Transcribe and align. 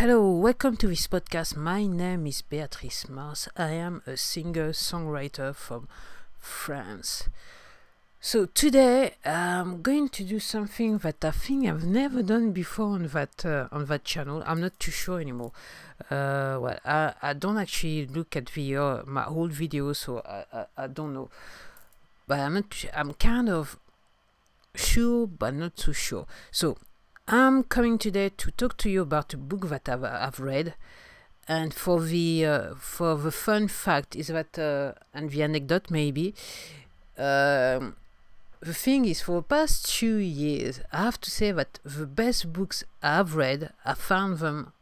Hello, 0.00 0.30
welcome 0.30 0.78
to 0.78 0.88
this 0.88 1.06
podcast. 1.06 1.56
My 1.56 1.84
name 1.84 2.26
is 2.26 2.40
Beatrice 2.40 3.06
Mars. 3.10 3.50
I 3.54 3.72
am 3.72 4.00
a 4.06 4.16
singer 4.16 4.70
songwriter 4.70 5.54
from 5.54 5.88
France. 6.38 7.28
So 8.18 8.46
today 8.46 9.16
I'm 9.26 9.82
going 9.82 10.08
to 10.08 10.24
do 10.24 10.40
something 10.40 10.96
that 11.04 11.22
I 11.22 11.32
think 11.32 11.66
I've 11.66 11.84
never 11.84 12.22
done 12.22 12.52
before 12.52 12.94
on 12.94 13.08
that 13.08 13.44
uh, 13.44 13.68
on 13.70 13.84
that 13.88 14.04
channel. 14.04 14.42
I'm 14.46 14.62
not 14.62 14.80
too 14.80 14.90
sure 14.90 15.20
anymore. 15.20 15.52
Uh, 16.10 16.56
well, 16.62 16.78
I, 16.82 17.12
I 17.20 17.34
don't 17.34 17.58
actually 17.58 18.06
look 18.06 18.34
at 18.36 18.46
the 18.46 18.76
uh, 18.76 19.02
my 19.04 19.26
old 19.26 19.52
videos, 19.52 19.96
so 19.96 20.20
I, 20.20 20.44
I, 20.50 20.64
I 20.78 20.86
don't 20.86 21.12
know. 21.12 21.28
But 22.26 22.40
I'm 22.40 22.54
not. 22.54 22.84
I'm 22.94 23.12
kind 23.12 23.50
of 23.50 23.78
sure, 24.74 25.26
but 25.26 25.52
not 25.52 25.76
too 25.76 25.92
sure. 25.92 26.26
So 26.50 26.78
I'm 27.32 27.62
coming 27.62 27.96
today 27.96 28.30
to 28.38 28.50
talk 28.50 28.76
to 28.78 28.90
you 28.90 29.02
about 29.02 29.32
a 29.32 29.36
book 29.36 29.68
that 29.68 29.88
I've, 29.88 30.02
I've 30.02 30.40
read. 30.40 30.74
And 31.46 31.72
for 31.72 32.00
the 32.02 32.44
uh, 32.44 32.74
for 32.74 33.14
the 33.14 33.30
fun 33.30 33.68
fact 33.68 34.16
is 34.16 34.26
that 34.26 34.58
uh, 34.58 34.94
and 35.14 35.30
the 35.30 35.44
anecdote 35.44 35.90
maybe 35.90 36.34
um, 37.16 37.94
the 38.60 38.74
thing 38.74 39.04
is 39.04 39.20
for 39.22 39.36
the 39.36 39.42
past 39.42 39.88
two 39.88 40.16
years 40.16 40.80
I 40.92 41.04
have 41.04 41.20
to 41.20 41.30
say 41.30 41.52
that 41.52 41.78
the 41.84 42.06
best 42.06 42.52
books 42.52 42.82
I've 43.00 43.36
read 43.36 43.72
I 43.84 43.94
found 43.94 44.38
them 44.38 44.72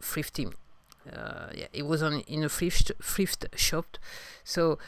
thrifting. 0.00 0.54
Uh, 1.10 1.48
yeah, 1.54 1.66
it 1.74 1.86
was 1.86 2.02
on 2.02 2.20
in 2.20 2.42
a 2.42 2.48
thrift 2.48 2.90
thrift 3.02 3.46
shop, 3.54 3.98
so 4.44 4.78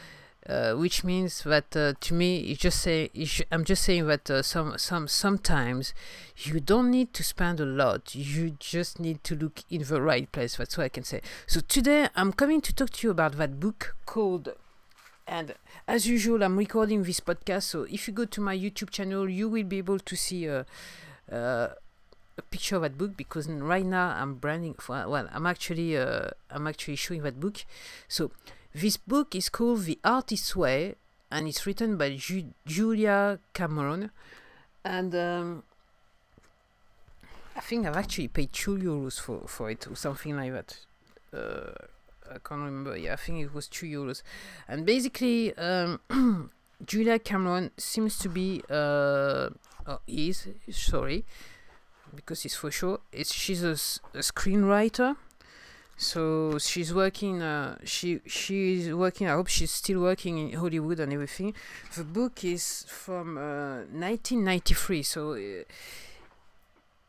uh, 0.47 0.73
which 0.73 1.03
means 1.03 1.43
that 1.43 1.75
uh, 1.75 1.93
to 2.01 2.13
me 2.13 2.39
it's 2.39 2.61
just 2.61 2.81
say 2.81 3.11
it's, 3.13 3.41
I'm 3.51 3.63
just 3.63 3.83
saying 3.83 4.07
that 4.07 4.29
uh, 4.29 4.41
some 4.41 4.77
some 4.77 5.07
sometimes 5.07 5.93
you 6.37 6.59
don't 6.59 6.89
need 6.89 7.13
to 7.13 7.23
spend 7.23 7.59
a 7.59 7.65
lot. 7.65 8.15
You 8.15 8.55
just 8.59 8.99
need 8.99 9.23
to 9.25 9.35
look 9.35 9.63
in 9.69 9.83
the 9.83 10.01
right 10.01 10.31
place. 10.31 10.57
That's 10.57 10.77
what 10.77 10.85
I 10.85 10.89
can 10.89 11.03
say. 11.03 11.21
So 11.45 11.59
today 11.61 12.09
I'm 12.15 12.33
coming 12.33 12.59
to 12.61 12.73
talk 12.73 12.89
to 12.89 13.07
you 13.07 13.11
about 13.11 13.33
that 13.33 13.59
book 13.59 13.95
called 14.05 14.49
and 15.27 15.53
as 15.87 16.07
usual 16.07 16.41
I'm 16.41 16.57
recording 16.57 17.03
this 17.03 17.19
podcast. 17.19 17.63
So 17.63 17.83
if 17.83 18.07
you 18.07 18.13
go 18.13 18.25
to 18.25 18.41
my 18.41 18.57
YouTube 18.57 18.89
channel 18.89 19.29
you 19.29 19.47
will 19.47 19.63
be 19.63 19.77
able 19.77 19.99
to 19.99 20.15
see 20.15 20.47
a, 20.47 20.65
a 21.29 21.75
picture 22.49 22.77
of 22.77 22.81
that 22.81 22.97
book 22.97 23.15
because 23.15 23.47
right 23.47 23.85
now 23.85 24.09
I'm 24.09 24.35
branding 24.35 24.73
for, 24.73 25.07
well 25.07 25.29
I'm 25.31 25.45
actually 25.45 25.95
uh, 25.97 26.29
I'm 26.49 26.65
actually 26.65 26.95
showing 26.95 27.21
that 27.21 27.39
book. 27.39 27.63
So 28.07 28.31
this 28.73 28.97
book 28.97 29.35
is 29.35 29.49
called 29.49 29.83
The 29.83 29.99
Artist's 30.03 30.55
Way 30.55 30.95
and 31.29 31.47
it's 31.47 31.65
written 31.65 31.97
by 31.97 32.15
Ju- 32.15 32.53
Julia 32.65 33.39
Cameron. 33.53 34.11
And 34.83 35.13
um, 35.15 35.63
I 37.55 37.59
think 37.59 37.85
I've 37.85 37.97
actually 37.97 38.27
paid 38.27 38.53
2 38.53 38.77
euros 38.77 39.19
for, 39.19 39.47
for 39.47 39.69
it 39.69 39.87
or 39.87 39.95
something 39.95 40.35
like 40.35 40.51
that. 40.51 40.77
Uh, 41.33 41.87
I 42.29 42.37
can't 42.39 42.61
remember. 42.61 42.97
Yeah, 42.97 43.13
I 43.13 43.17
think 43.17 43.41
it 43.41 43.53
was 43.53 43.67
2 43.67 43.85
euros. 43.85 44.23
And 44.67 44.85
basically, 44.85 45.55
um, 45.57 45.99
Julia 46.85 47.19
Cameron 47.19 47.71
seems 47.77 48.17
to 48.19 48.29
be, 48.29 48.63
uh, 48.69 49.49
oh, 49.87 49.99
is, 50.07 50.47
sorry, 50.69 51.25
because 52.15 52.45
it's 52.45 52.55
for 52.55 52.71
sure, 52.71 52.99
it's, 53.11 53.33
she's 53.33 53.63
a, 53.63 53.71
a 54.17 54.21
screenwriter 54.21 55.15
so 56.01 56.57
she's 56.57 56.91
working 56.91 57.43
uh, 57.43 57.77
she 57.83 58.21
she's 58.25 58.91
working 58.91 59.27
i 59.27 59.33
hope 59.33 59.47
she's 59.47 59.69
still 59.69 60.01
working 60.01 60.39
in 60.39 60.57
hollywood 60.57 60.99
and 60.99 61.13
everything. 61.13 61.53
The 61.95 62.03
book 62.03 62.43
is 62.43 62.85
from 62.87 63.37
uh, 63.37 63.85
1993 63.93 65.03
so 65.03 65.33
uh, 65.33 65.37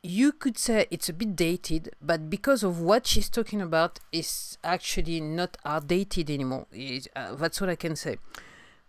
you 0.02 0.32
could 0.32 0.58
say 0.58 0.86
it's 0.90 1.08
a 1.08 1.14
bit 1.14 1.34
dated 1.34 1.94
but 2.02 2.28
because 2.28 2.62
of 2.62 2.80
what 2.80 3.06
she's 3.06 3.30
talking 3.30 3.62
about 3.62 3.98
it's 4.12 4.58
actually 4.62 5.22
not 5.22 5.56
outdated 5.64 6.28
anymore. 6.28 6.66
It, 6.70 7.08
uh, 7.16 7.34
that's 7.36 7.62
what 7.62 7.70
i 7.70 7.76
can 7.76 7.96
say. 7.96 8.18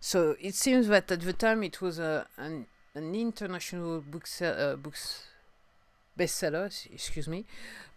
So 0.00 0.36
it 0.38 0.54
seems 0.54 0.88
that 0.88 1.10
at 1.10 1.22
the 1.22 1.32
time 1.32 1.62
it 1.62 1.80
was 1.80 1.98
a 1.98 2.26
an, 2.36 2.66
an 2.94 3.14
international 3.14 4.02
book 4.02 4.28
uh, 4.42 4.76
books 4.76 5.28
bestseller, 6.18 6.70
excuse 6.92 7.28
me. 7.28 7.44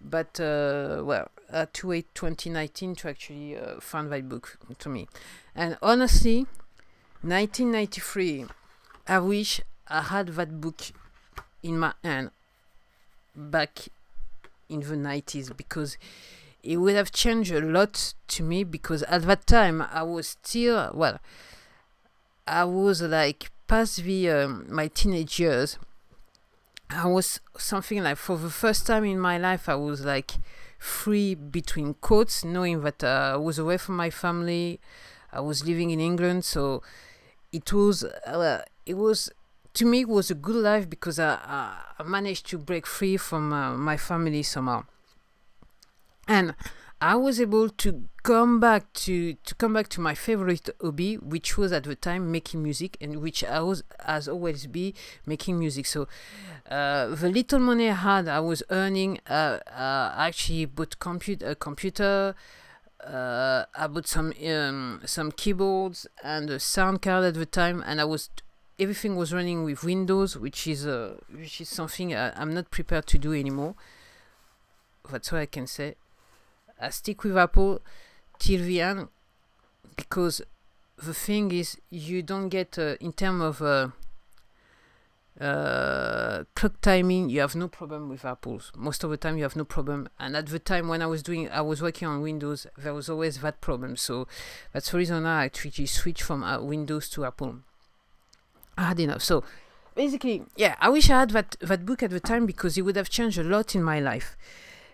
But 0.02 0.40
uh, 0.40 1.02
well, 1.04 1.30
I 1.52 1.60
had 1.60 1.74
to 1.76 1.88
wait 1.88 2.14
2019 2.16 2.96
to 2.96 3.10
actually 3.10 3.58
uh, 3.58 3.80
find 3.80 4.12
that 4.12 4.30
book 4.30 4.58
to 4.80 4.90
me. 4.90 5.08
And 5.56 5.78
honestly, 5.82 6.46
1993, 7.22 8.46
I 9.08 9.20
wish 9.20 9.62
I 9.88 10.02
had 10.02 10.28
that 10.30 10.62
book 10.62 10.82
in 11.64 11.80
my 11.80 11.94
hand 12.04 12.32
back 13.36 13.88
in 14.70 14.82
the 14.82 14.96
90s 14.96 15.56
because 15.56 15.98
it 16.64 16.78
would 16.78 16.96
have 16.96 17.12
changed 17.12 17.52
a 17.52 17.62
lot 17.62 18.14
to 18.28 18.44
me 18.44 18.64
because 18.64 19.04
at 19.04 19.24
that 19.24 19.48
time 19.48 19.82
I 19.82 20.04
was 20.04 20.30
still, 20.30 20.92
well, 20.94 21.20
I 22.46 22.66
was 22.66 23.02
like 23.02 23.52
past 23.68 24.04
the 24.04 24.30
um, 24.30 24.66
my 24.70 24.88
teenage 24.88 25.40
years 25.40 25.78
I 26.90 27.06
was 27.08 27.40
something 27.58 28.02
like 28.04 28.18
for 28.18 28.38
the 28.38 28.50
first 28.50 28.88
time 28.88 29.04
in 29.06 29.20
my 29.20 29.38
life, 29.38 29.68
I 29.68 29.76
was 29.76 30.06
like 30.06 30.34
free 30.80 31.36
between 31.36 31.96
quotes, 31.96 32.44
knowing 32.46 32.82
that 32.82 33.04
uh, 33.04 33.32
I 33.34 33.38
was 33.38 33.60
away 33.60 33.78
from 33.78 33.96
my 33.98 34.10
family. 34.10 34.80
I 35.32 35.42
was 35.42 35.66
living 35.66 35.90
in 35.92 36.00
England, 36.00 36.46
so 36.46 36.82
it 37.52 37.74
was 37.74 38.04
uh, 38.04 38.64
it 38.86 38.96
was 38.96 39.30
to 39.74 39.86
me 39.86 40.02
it 40.02 40.08
was 40.10 40.32
a 40.32 40.36
good 40.36 40.56
life 40.56 40.90
because 40.90 41.20
I, 41.20 41.36
I, 41.44 41.82
I 42.00 42.04
managed 42.04 42.48
to 42.48 42.58
break 42.58 42.86
free 42.88 43.18
from 43.18 43.52
uh, 43.52 43.76
my 43.76 43.98
family 43.98 44.44
somehow, 44.44 44.86
and 46.28 46.56
I 47.00 47.16
was 47.16 47.40
able 47.40 47.70
to 47.70 48.10
come 48.24 48.60
back 48.60 48.92
to 48.94 49.34
to 49.34 49.56
come 49.56 49.74
back 49.74 49.88
to 49.90 50.02
my 50.02 50.16
favorite 50.16 50.70
hobby, 50.82 51.16
which 51.18 51.56
was 51.58 51.72
at 51.72 51.84
the 51.84 51.96
time 51.96 52.32
making 52.32 52.64
music, 52.64 52.98
and 53.00 53.22
which 53.22 53.44
I 53.44 53.62
was 53.62 53.84
as 54.04 54.28
always 54.28 54.66
be 54.66 54.96
making 55.26 55.60
music. 55.60 55.86
So 55.86 56.08
uh, 56.70 57.08
the 57.10 57.30
little 57.30 57.60
money 57.60 57.90
I 57.90 57.94
had, 57.94 58.28
I 58.28 58.40
was 58.40 58.64
earning. 58.72 59.20
Uh, 59.30 59.60
uh, 59.70 60.14
actually 60.18 60.66
bought 60.66 60.98
compute 60.98 61.44
a 61.44 61.54
computer. 61.54 62.34
Uh, 63.06 63.66
I 63.76 63.86
bought 63.86 64.08
some 64.08 64.34
um, 64.50 65.02
some 65.06 65.32
keyboards 65.32 66.08
and 66.24 66.50
a 66.50 66.60
sound 66.60 67.04
card 67.04 67.26
at 67.26 67.36
the 67.36 67.46
time, 67.46 67.84
and 67.86 68.02
I 68.02 68.06
was 68.06 68.32
everything 68.80 69.16
was 69.16 69.32
running 69.32 69.64
with 69.64 69.84
Windows, 69.84 70.36
which 70.36 70.66
is 70.66 70.88
uh, 70.88 71.18
which 71.32 71.62
is 71.62 71.70
something 71.70 72.16
I, 72.16 72.32
I'm 72.42 72.56
not 72.56 72.72
prepared 72.72 73.06
to 73.08 73.20
do 73.20 73.34
anymore. 73.34 73.76
That's 75.12 75.32
what 75.32 75.42
I 75.42 75.46
can 75.46 75.68
say. 75.68 75.96
I 76.80 76.90
stick 76.90 77.24
with 77.24 77.38
Apple 77.38 77.82
till 78.40 78.64
the 78.64 78.82
end 78.82 79.08
because 79.96 80.42
the 80.98 81.14
thing 81.14 81.52
is 81.52 81.78
you 81.90 82.22
don't 82.22 82.50
get 82.50 82.78
uh, 82.78 82.96
in 83.00 83.14
terms 83.14 83.42
of 83.42 83.62
uh, 83.62 83.90
uh, 85.44 86.44
clock 86.56 86.82
timing 86.82 87.30
you 87.30 87.40
have 87.40 87.56
no 87.56 87.68
problem 87.68 88.10
with 88.10 88.26
apples 88.26 88.72
most 88.76 89.04
of 89.04 89.12
the 89.12 89.18
time 89.18 89.38
you 89.38 89.44
have 89.44 89.56
no 89.56 89.66
problem. 89.66 90.10
And 90.20 90.36
at 90.36 90.48
the 90.48 90.60
time 90.60 90.88
when 90.88 91.02
i 91.02 91.08
was 91.08 91.22
doing 91.22 91.50
i 91.50 91.62
was 91.62 91.82
working 91.82 92.08
on 92.08 92.22
windows 92.22 92.66
there 92.78 92.94
was 92.94 93.10
always 93.10 93.40
that 93.42 93.62
problem. 93.62 93.96
So 93.96 94.28
that's 94.74 94.92
the 94.92 94.98
reason 94.98 95.26
i 95.26 95.46
actually 95.46 95.86
switched 95.86 96.24
from 96.24 96.44
uh, 96.44 96.60
windows 96.62 97.10
to 97.12 97.26
apple. 97.26 97.58
I 98.78 98.90
had 98.90 99.00
enough. 99.00 99.24
So 99.24 99.44
basically 99.96 100.44
yeah 100.56 100.76
i 100.80 100.88
wish 100.88 101.10
i 101.10 101.20
had 101.20 101.32
that 101.32 101.56
that 101.60 101.84
book 101.84 102.04
at 102.04 102.12
the 102.12 102.20
time 102.20 102.46
because 102.46 102.78
it 102.78 102.84
would 102.84 102.96
have 102.96 103.10
changed 103.10 103.40
a 103.40 103.44
lot 103.44 103.74
in 103.74 103.82
my 103.82 104.00
life 104.00 104.38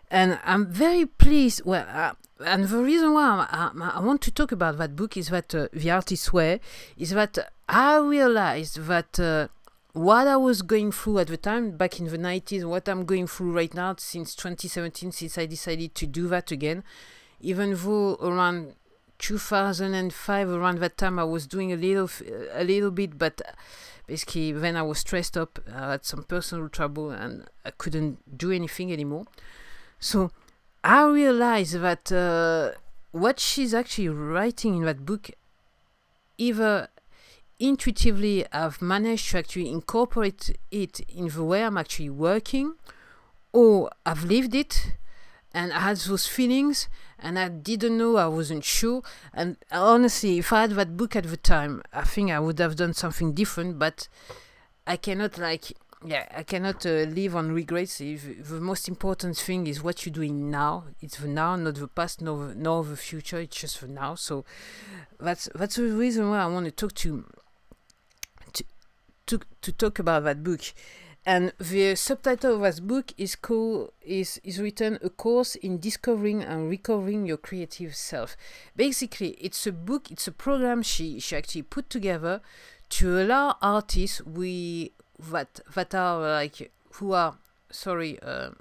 and 0.10 0.40
I'm 0.44 0.72
very 0.72 1.06
pleased. 1.06 1.62
Well, 1.66 1.86
uh, 1.90 2.14
and 2.46 2.66
the 2.66 2.84
reason 2.84 3.14
why 3.14 3.48
I, 3.50 3.72
I, 3.76 3.90
I, 3.96 4.00
want 4.00 4.22
to 4.22 4.32
talk 4.32 4.52
about 4.52 4.78
that 4.78 4.96
book 4.96 5.18
is 5.18 5.30
that 5.30 5.54
uh, 5.56 5.68
the 5.74 5.92
artist's 5.92 6.34
way 6.34 6.60
is 6.98 7.12
that 7.12 7.38
I 7.70 7.98
realized 7.98 8.86
that 8.88 9.20
uh, 9.20 9.48
what 9.94 10.28
I 10.28 10.38
was 10.38 10.62
going 10.62 10.92
through 10.92 11.20
at 11.20 11.28
the 11.28 11.38
time 11.38 11.78
back 11.78 12.00
in 12.00 12.08
the 12.08 12.18
90s, 12.18 12.66
what 12.66 12.90
I'm 12.90 13.06
going 13.06 13.28
through 13.28 13.54
right 13.54 13.74
now 13.74 13.96
since 13.98 14.36
2017, 14.36 15.12
since 15.12 15.38
I 15.38 15.46
decided 15.46 15.96
to 15.96 16.08
do 16.08 16.28
that 16.28 16.52
again, 16.52 16.84
even 17.40 17.76
though 17.76 18.16
around 18.16 18.74
2005 19.20 20.50
around 20.50 20.80
that 20.80 20.98
time 20.98 21.18
I 21.18 21.24
was 21.24 21.48
doing 21.48 21.72
a 21.72 21.78
little 21.78 22.10
a 22.52 22.64
little 22.64 22.92
bit 22.92 23.18
but 23.18 23.42
basically 24.06 24.52
then 24.52 24.76
I 24.76 24.82
was 24.82 25.00
stressed 25.00 25.38
up 25.38 25.60
I 25.74 25.92
had 25.92 26.04
some 26.04 26.24
personal 26.24 26.68
trouble 26.68 27.10
and 27.12 27.46
I 27.64 27.72
couldn't 27.72 28.38
do 28.38 28.52
anything 28.52 28.92
anymore 28.92 29.26
so 30.04 30.32
I 30.84 31.06
realized 31.06 31.80
that 31.80 32.12
uh, 32.12 32.78
what 33.12 33.40
she's 33.40 33.74
actually 33.74 34.10
writing 34.10 34.76
in 34.76 34.84
that 34.84 35.06
book, 35.06 35.32
either 36.38 36.90
intuitively 37.58 38.46
I've 38.52 38.82
managed 38.82 39.32
to 39.32 39.38
actually 39.38 39.70
incorporate 39.70 40.58
it 40.72 41.00
in 41.08 41.30
the 41.30 41.44
way 41.44 41.64
I'm 41.64 41.78
actually 41.78 42.10
working, 42.10 42.74
or 43.54 43.90
I've 44.06 44.26
lived 44.26 44.54
it 44.54 44.98
and 45.54 45.72
I 45.72 45.80
had 45.80 45.98
those 45.98 46.28
feelings 46.28 46.90
and 47.18 47.40
I 47.40 47.48
didn't 47.48 47.98
know, 47.98 48.18
I 48.18 48.28
wasn't 48.28 48.66
sure. 48.66 49.04
And 49.34 49.56
honestly, 49.72 50.38
if 50.40 50.52
I 50.52 50.62
had 50.62 50.72
that 50.72 50.98
book 50.98 51.16
at 51.16 51.24
the 51.24 51.38
time, 51.38 51.82
I 51.94 52.02
think 52.02 52.30
I 52.30 52.42
would 52.42 52.60
have 52.60 52.76
done 52.76 52.94
something 52.94 53.32
different, 53.32 53.80
but 53.80 54.10
I 54.86 54.98
cannot 54.98 55.38
like 55.38 55.72
yeah, 56.06 56.28
I 56.36 56.44
cannot 56.44 56.86
uh, 56.86 57.06
live 57.08 57.36
on 57.36 57.52
regrets. 57.52 58.02
If 58.02 58.50
the 58.50 58.60
most 58.60 58.88
important 58.88 59.38
thing 59.38 59.68
is 59.68 59.82
what 59.84 60.06
you're 60.06 60.14
doing 60.14 60.52
now. 60.52 60.86
It's 61.02 61.18
the 61.18 61.28
now, 61.28 61.56
not 61.56 61.76
the 61.76 61.88
past, 61.88 62.22
nor 62.22 62.48
the, 62.48 62.56
nor 62.56 62.84
the 62.84 62.98
future. 62.98 63.40
It's 63.40 63.60
just 63.60 63.80
the 63.82 63.88
now. 63.88 64.16
So 64.16 64.46
that's 65.20 65.50
that's 65.56 65.76
the 65.76 65.84
reason 65.84 66.30
why 66.30 66.40
I 66.40 66.48
want 66.48 66.66
to 66.66 66.72
talk 66.72 66.94
to 66.96 67.26
to 68.54 68.64
to, 69.28 69.40
to 69.62 69.72
talk 69.72 70.00
about 70.00 70.24
that 70.26 70.44
book. 70.44 70.62
And 71.26 71.54
the 71.58 71.96
subtitle 71.96 72.56
of 72.56 72.62
that 72.62 72.86
book 72.86 73.14
is 73.18 73.36
called 73.38 73.94
is 74.02 74.42
is 74.44 74.60
written 74.60 75.00
a 75.02 75.10
course 75.10 75.56
in 75.56 75.80
discovering 75.80 76.44
and 76.44 76.70
recovering 76.70 77.26
your 77.26 77.38
creative 77.38 77.96
self. 77.96 78.36
Basically, 78.76 79.30
it's 79.40 79.66
a 79.66 79.72
book. 79.72 80.12
It's 80.12 80.28
a 80.28 80.34
program 80.34 80.82
she 80.82 81.22
she 81.22 81.38
actually 81.38 81.62
put 81.62 81.90
together 81.90 82.42
to 82.90 83.20
allow 83.22 83.58
artists 83.62 84.22
we 84.26 84.92
that 85.32 85.60
that 85.74 85.96
are 85.96 86.20
like 86.20 86.72
who 86.94 87.14
are 87.14 87.38
sorry 87.70 88.20
uh, 88.22 88.52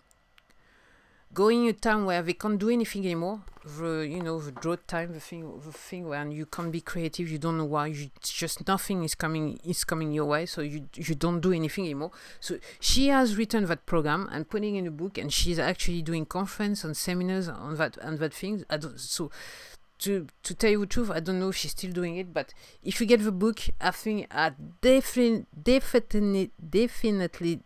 going 1.35 1.69
a 1.69 1.73
time 1.73 2.05
where 2.05 2.23
they 2.23 2.35
can't 2.35 2.59
do 2.59 2.69
anything 2.69 3.05
anymore. 3.05 3.43
The 3.64 4.09
you 4.09 4.20
know 4.20 4.41
the 4.41 4.50
drought 4.50 4.88
time 4.88 5.12
the 5.12 5.20
thing 5.20 5.61
the 5.64 5.73
thing 5.73 6.09
when 6.09 6.32
you 6.32 6.47
can't 6.47 6.73
be 6.73 6.81
creative 6.81 7.31
you 7.31 7.38
don't 7.38 7.59
know 7.59 7.64
why 7.64 7.87
you 7.87 8.11
just 8.20 8.67
nothing 8.67 9.05
is 9.05 9.14
coming 9.14 9.61
is 9.64 9.85
coming 9.85 10.11
your 10.12 10.25
way 10.25 10.47
so 10.47 10.62
you 10.62 10.88
you 10.97 11.14
don't 11.14 11.41
do 11.41 11.53
anything 11.53 11.85
anymore. 11.85 12.11
So 12.41 12.59
she 12.81 13.06
has 13.08 13.37
written 13.37 13.67
that 13.67 13.87
program 13.87 14.29
and 14.32 14.50
putting 14.50 14.75
in 14.75 14.88
a 14.88 14.91
book 14.91 15.17
and 15.17 15.32
she's 15.32 15.61
actually 15.61 16.03
doing 16.03 16.26
conference 16.26 16.82
and 16.82 16.97
seminars 16.97 17.49
on 17.49 17.76
that 17.76 17.97
and 17.99 18.19
that 18.19 18.35
thing. 18.35 18.65
So 18.97 19.31
to 20.03 20.27
to 20.43 20.55
tell 20.55 20.71
you 20.71 20.81
the 20.81 20.87
truth, 20.87 21.11
I 21.11 21.21
don't 21.21 21.41
know 21.41 21.49
if 21.49 21.57
she's 21.57 21.73
still 21.73 21.93
doing 21.93 22.17
it, 22.17 22.33
but 22.33 22.53
if 22.83 23.01
you 23.01 23.07
get 23.07 23.23
the 23.23 23.33
book, 23.33 23.61
I 23.81 23.91
think 23.91 24.27
I 24.31 24.53
definitely 24.81 25.47
definitely 25.63 26.51
definitely 26.69 27.61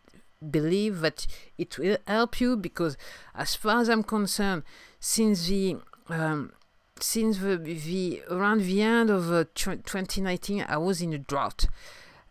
believe 0.50 1.00
that 1.00 1.26
it 1.56 1.78
will 1.78 1.98
help 2.06 2.40
you 2.40 2.56
because 2.56 2.96
as 3.34 3.54
far 3.54 3.80
as 3.80 3.88
I'm 3.88 4.02
concerned, 4.02 4.62
since 5.00 5.46
the 5.48 5.76
um, 6.08 6.52
since 7.00 7.38
the, 7.38 7.56
the 7.56 8.22
around 8.30 8.62
the 8.62 8.82
end 8.82 9.10
of 9.10 9.32
uh, 9.32 9.44
2019, 9.54 10.64
I 10.68 10.76
was 10.76 11.00
in 11.02 11.12
a 11.12 11.18
drought, 11.18 11.66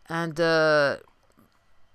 and 0.08 0.40
uh, 0.40 0.98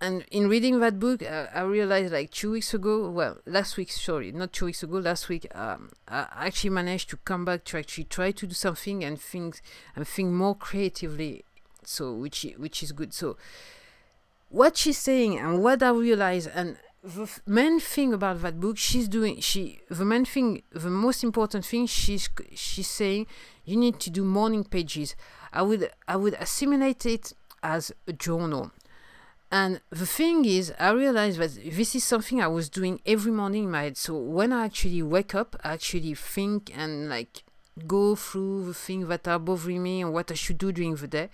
and 0.00 0.25
in 0.31 0.49
reading 0.49 0.81
that 0.81 0.99
book, 0.99 1.23
uh, 1.23 1.47
I 1.55 1.61
realized 1.61 2.12
like 2.12 2.31
two 2.31 2.52
weeks 2.52 2.73
ago, 2.73 3.11
well, 3.11 3.37
last 3.44 3.76
week, 3.76 3.93
sorry, 3.93 4.32
not 4.32 4.52
two 4.52 4.64
weeks 4.64 4.82
ago, 4.82 4.97
last 4.97 5.29
week, 5.29 5.47
um, 5.55 5.91
I 6.08 6.47
actually 6.47 6.70
managed 6.70 7.11
to 7.11 7.19
come 7.19 7.44
back 7.44 7.64
to 7.64 7.79
actually 7.79 8.05
try 8.05 8.31
to 8.31 8.47
do 8.47 8.55
something 8.55 9.05
and 9.05 9.20
think 9.20 9.61
and 9.94 10.08
think 10.08 10.31
more 10.32 10.55
creatively. 10.55 11.44
So, 11.85 12.14
which 12.14 12.47
which 12.56 12.82
is 12.82 12.93
good. 12.93 13.12
So, 13.12 13.37
what 14.49 14.79
she's 14.79 14.97
saying 14.97 15.38
and 15.38 15.62
what 15.62 15.82
I 15.82 15.91
realize, 15.91 16.47
and 16.47 16.79
the 17.02 17.29
main 17.47 17.79
thing 17.79 18.14
about 18.14 18.41
that 18.41 18.58
book, 18.58 18.79
she's 18.79 19.06
doing 19.06 19.41
she 19.41 19.81
the 19.91 20.06
main 20.06 20.25
thing, 20.25 20.62
the 20.73 20.88
most 20.88 21.23
important 21.23 21.67
thing 21.67 21.87
she's 21.87 22.31
she's 22.55 22.88
saying, 22.88 23.26
you 23.67 23.76
need 23.76 24.00
to 24.00 24.08
do 24.08 24.25
morning 24.25 24.64
pages. 24.64 25.14
I 25.52 25.61
would 25.61 25.91
I 26.08 26.17
would 26.17 26.35
assimilate 26.35 27.05
it 27.05 27.35
as 27.62 27.93
a 28.06 28.14
journal 28.14 28.73
and 29.50 29.81
the 29.91 30.06
thing 30.06 30.44
is, 30.44 30.73
I 30.79 30.91
realized 30.91 31.38
that 31.41 31.55
this 31.75 31.94
is 31.97 32.05
something 32.05 32.41
I 32.41 32.47
was 32.47 32.69
doing 32.69 33.00
every 33.05 33.32
morning 33.32 33.64
in 33.64 33.70
my 33.70 33.82
head. 33.82 33.97
So 33.97 34.17
when 34.17 34.52
I 34.52 34.64
actually 34.64 35.02
wake 35.02 35.35
up, 35.35 35.56
I 35.64 35.73
actually 35.73 36.14
think 36.14 36.70
and 36.76 37.08
like 37.08 37.43
go 37.87 38.14
through 38.14 38.67
the 38.67 38.75
things 38.75 39.08
that 39.08 39.26
are 39.26 39.41
bothering 39.41 39.82
me 39.82 40.02
and 40.02 40.12
what 40.12 40.31
I 40.31 40.35
should 40.35 40.58
do 40.58 40.70
during 40.70 40.94
the 40.94 41.08
day. 41.08 41.31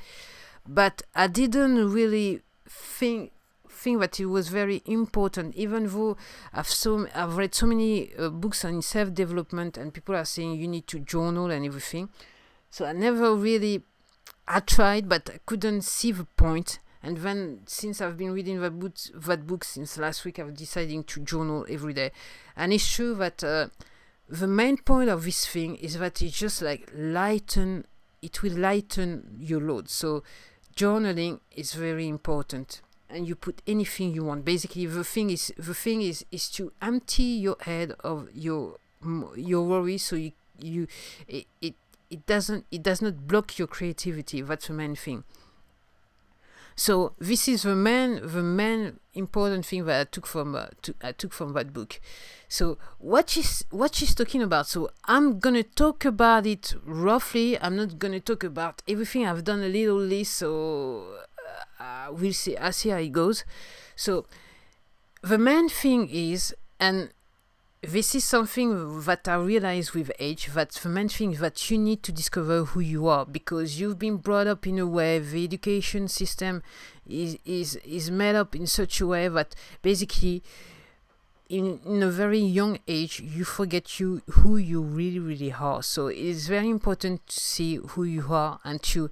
But 0.67 1.03
I 1.15 1.27
didn't 1.27 1.93
really 1.93 2.41
think 2.69 3.33
think 3.69 4.01
that 4.01 4.19
it 4.19 4.27
was 4.27 4.49
very 4.49 4.81
important, 4.87 5.55
even 5.55 5.87
though 5.87 6.17
I've 6.55 6.69
so 6.69 7.07
I've 7.15 7.37
read 7.37 7.55
so 7.55 7.67
many 7.67 8.15
uh, 8.17 8.31
books 8.31 8.65
on 8.65 8.81
self 8.81 9.13
development 9.13 9.77
and 9.77 9.93
people 9.93 10.15
are 10.17 10.25
saying 10.25 10.55
you 10.55 10.69
need 10.69 10.87
to 10.87 11.01
journal 11.01 11.51
and 11.51 11.67
everything. 11.67 12.09
So 12.71 12.87
I 12.87 12.93
never 12.93 13.35
really 13.35 13.83
I 14.49 14.61
tried, 14.61 15.07
but 15.07 15.29
I 15.29 15.39
couldn't 15.45 15.83
see 15.83 16.13
the 16.13 16.25
point 16.25 16.79
and 17.03 17.19
then, 17.19 17.61
since 17.67 18.01
I've 18.01 18.17
been 18.17 18.33
reading 18.33 18.61
that 18.61 18.79
book, 18.79 18.95
that 19.15 19.47
book 19.47 19.65
since 19.65 19.99
last 19.99 20.25
week, 20.25 20.39
I've 20.39 20.55
decided 20.55 21.07
to 21.07 21.21
journal 21.21 21.67
every 21.69 21.93
day. 21.93 22.11
And 22.57 22.73
it's 22.73 22.93
true 22.93 23.15
that 23.17 23.45
uh, 23.45 23.69
the 24.29 24.47
main 24.47 24.79
point 24.79 25.11
of 25.11 25.25
this 25.25 25.47
thing 25.47 25.77
is 25.77 25.99
that 25.99 26.21
it 26.23 26.33
just 26.33 26.63
like 26.63 26.91
lighten, 26.95 27.87
it 28.23 28.43
will 28.43 28.57
lighten 28.57 29.37
your 29.39 29.61
load. 29.61 29.89
So 29.89 30.25
journaling 30.75 31.41
is 31.55 31.75
very 31.75 32.09
important 32.09 32.83
and 33.09 33.27
you 33.27 33.35
put 33.35 33.63
anything 33.67 34.13
you 34.13 34.25
want 34.25 34.45
basically 34.45 34.85
the 34.87 35.05
thing 35.05 35.31
is 35.31 35.53
the 35.57 35.75
thing 35.75 36.03
is 36.03 36.25
is 36.31 36.49
to 36.51 36.73
empty 36.83 37.23
your 37.23 37.57
head 37.63 37.93
of 38.01 38.29
your 38.35 38.77
your 39.37 39.65
worries 39.65 40.05
so 40.05 40.17
you 40.17 40.33
you 40.61 40.87
it, 41.29 41.47
it 41.61 41.75
it 42.11 42.27
doesn't 42.27 42.67
it 42.71 42.83
does 42.83 43.01
not 43.01 43.27
block 43.27 43.59
your 43.59 43.69
creativity 43.69 44.43
that's 44.43 44.69
the 44.69 44.73
main 44.73 44.95
thing 44.95 45.25
so 46.77 47.15
this 47.19 47.49
is 47.49 47.63
the 47.63 47.75
main 47.75 48.21
the 48.23 48.43
main 48.43 49.01
important 49.15 49.65
thing 49.65 49.87
that 49.87 50.01
I 50.01 50.05
took 50.05 50.27
from 50.27 50.55
uh, 50.55 50.67
to, 50.83 50.95
I 51.03 51.13
took 51.13 51.33
from 51.33 51.55
that 51.55 51.73
book. 51.73 51.99
So 52.49 52.77
what 52.99 53.31
she's 53.31 53.65
what 53.71 53.95
she's 53.95 54.15
talking 54.15 54.43
about. 54.43 54.67
So 54.67 54.91
I'm 55.07 55.39
gonna 55.39 55.63
talk 55.63 56.05
about 56.05 56.47
it 56.47 56.75
roughly. 56.85 57.59
I'm 57.59 57.77
not 57.77 57.99
gonna 57.99 58.21
talk 58.21 58.45
about 58.45 58.83
everything. 58.87 59.27
I've 59.27 59.43
done 59.43 59.63
a 59.63 59.69
little 59.69 59.97
list, 59.97 60.35
so 60.35 61.17
uh, 61.81 62.09
we'll 62.13 62.35
see. 62.35 62.59
I 62.59 62.71
see 62.71 62.91
how 62.91 62.99
it 62.99 63.13
goes. 63.13 63.45
So 63.97 64.27
the 65.23 65.39
main 65.39 65.71
thing 65.71 66.11
is, 66.11 66.55
and 66.79 67.11
this 67.89 68.15
is 68.15 68.25
something 68.25 69.01
that 69.03 69.29
I 69.29 69.37
realize 69.37 69.95
with 69.95 70.11
age 70.19 70.49
that 70.55 70.73
the 70.73 70.89
main 70.89 71.09
thing 71.09 71.33
that 71.35 71.71
you 71.71 71.79
need 71.79 72.03
to 72.03 72.13
discover 72.13 72.65
who 72.65 72.81
you 72.81 73.07
are 73.07 73.25
because 73.25 73.79
you've 73.81 73.99
been 73.99 74.17
brought 74.17 74.49
up 74.49 74.67
in 74.67 74.79
a 74.79 74.87
way 74.87 75.19
the 75.21 75.45
education 75.45 76.09
system 76.09 76.63
is 77.09 77.39
is 77.45 77.77
is 77.77 78.11
made 78.11 78.35
up 78.35 78.57
in 78.57 78.67
such 78.67 79.01
a 79.01 79.07
way 79.07 79.29
that 79.29 79.55
basically 79.83 80.43
in, 81.49 81.79
in 81.87 82.03
a 82.03 82.11
very 82.11 82.41
young 82.41 82.79
age 82.89 83.21
you 83.21 83.45
forget 83.45 84.01
you 84.01 84.21
who 84.31 84.57
you 84.57 84.83
really 84.83 85.21
really 85.21 85.53
are. 85.53 85.83
So 85.83 86.09
it 86.09 86.19
is 86.19 86.49
very 86.49 86.69
important 86.69 87.27
to 87.29 87.41
see 87.41 87.77
who 87.77 88.03
you 88.03 88.27
are 88.31 88.59
and 88.65 88.83
to 88.95 89.11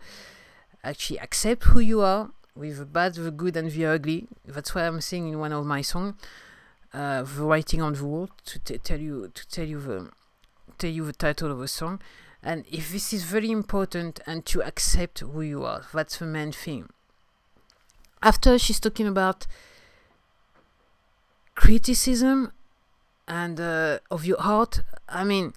actually 0.82 1.20
accept 1.20 1.62
who 1.64 1.80
you 1.80 2.00
are 2.00 2.30
with 2.56 2.78
the 2.78 2.86
bad 2.86 3.14
the 3.14 3.30
good 3.30 3.56
and 3.56 3.70
the 3.70 3.86
ugly. 3.86 4.26
That's 4.44 4.74
why 4.74 4.86
i'm 4.86 5.00
saying 5.00 5.28
in 5.28 5.38
one 5.38 5.52
of 5.52 5.64
my 5.64 5.82
songs 5.82 6.14
uh, 6.94 7.22
the 7.22 7.42
writing 7.42 7.82
on 7.82 7.94
the 7.94 8.04
wall 8.04 8.30
to 8.46 8.58
t- 8.60 8.78
tell 8.78 9.00
you 9.00 9.30
to 9.34 9.48
tell 9.48 9.66
you 9.66 9.80
the 9.80 10.10
tell 10.78 10.90
you 10.90 11.04
the 11.04 11.12
title 11.12 11.50
of 11.50 11.60
a 11.60 11.68
song. 11.68 12.00
And 12.42 12.64
if 12.70 12.92
this 12.92 13.12
is 13.12 13.24
very 13.24 13.50
important 13.50 14.20
and 14.26 14.44
to 14.46 14.62
accept 14.62 15.20
who 15.20 15.40
you 15.40 15.64
are 15.64 15.82
that's 15.92 16.18
the 16.18 16.26
main 16.26 16.52
thing. 16.52 16.88
After 18.22 18.58
she's 18.58 18.80
talking 18.80 19.06
about 19.06 19.46
criticism 21.54 22.52
and 23.26 23.60
uh, 23.60 23.98
of 24.10 24.24
your 24.24 24.40
heart. 24.40 24.82
I 25.08 25.24
mean 25.24 25.52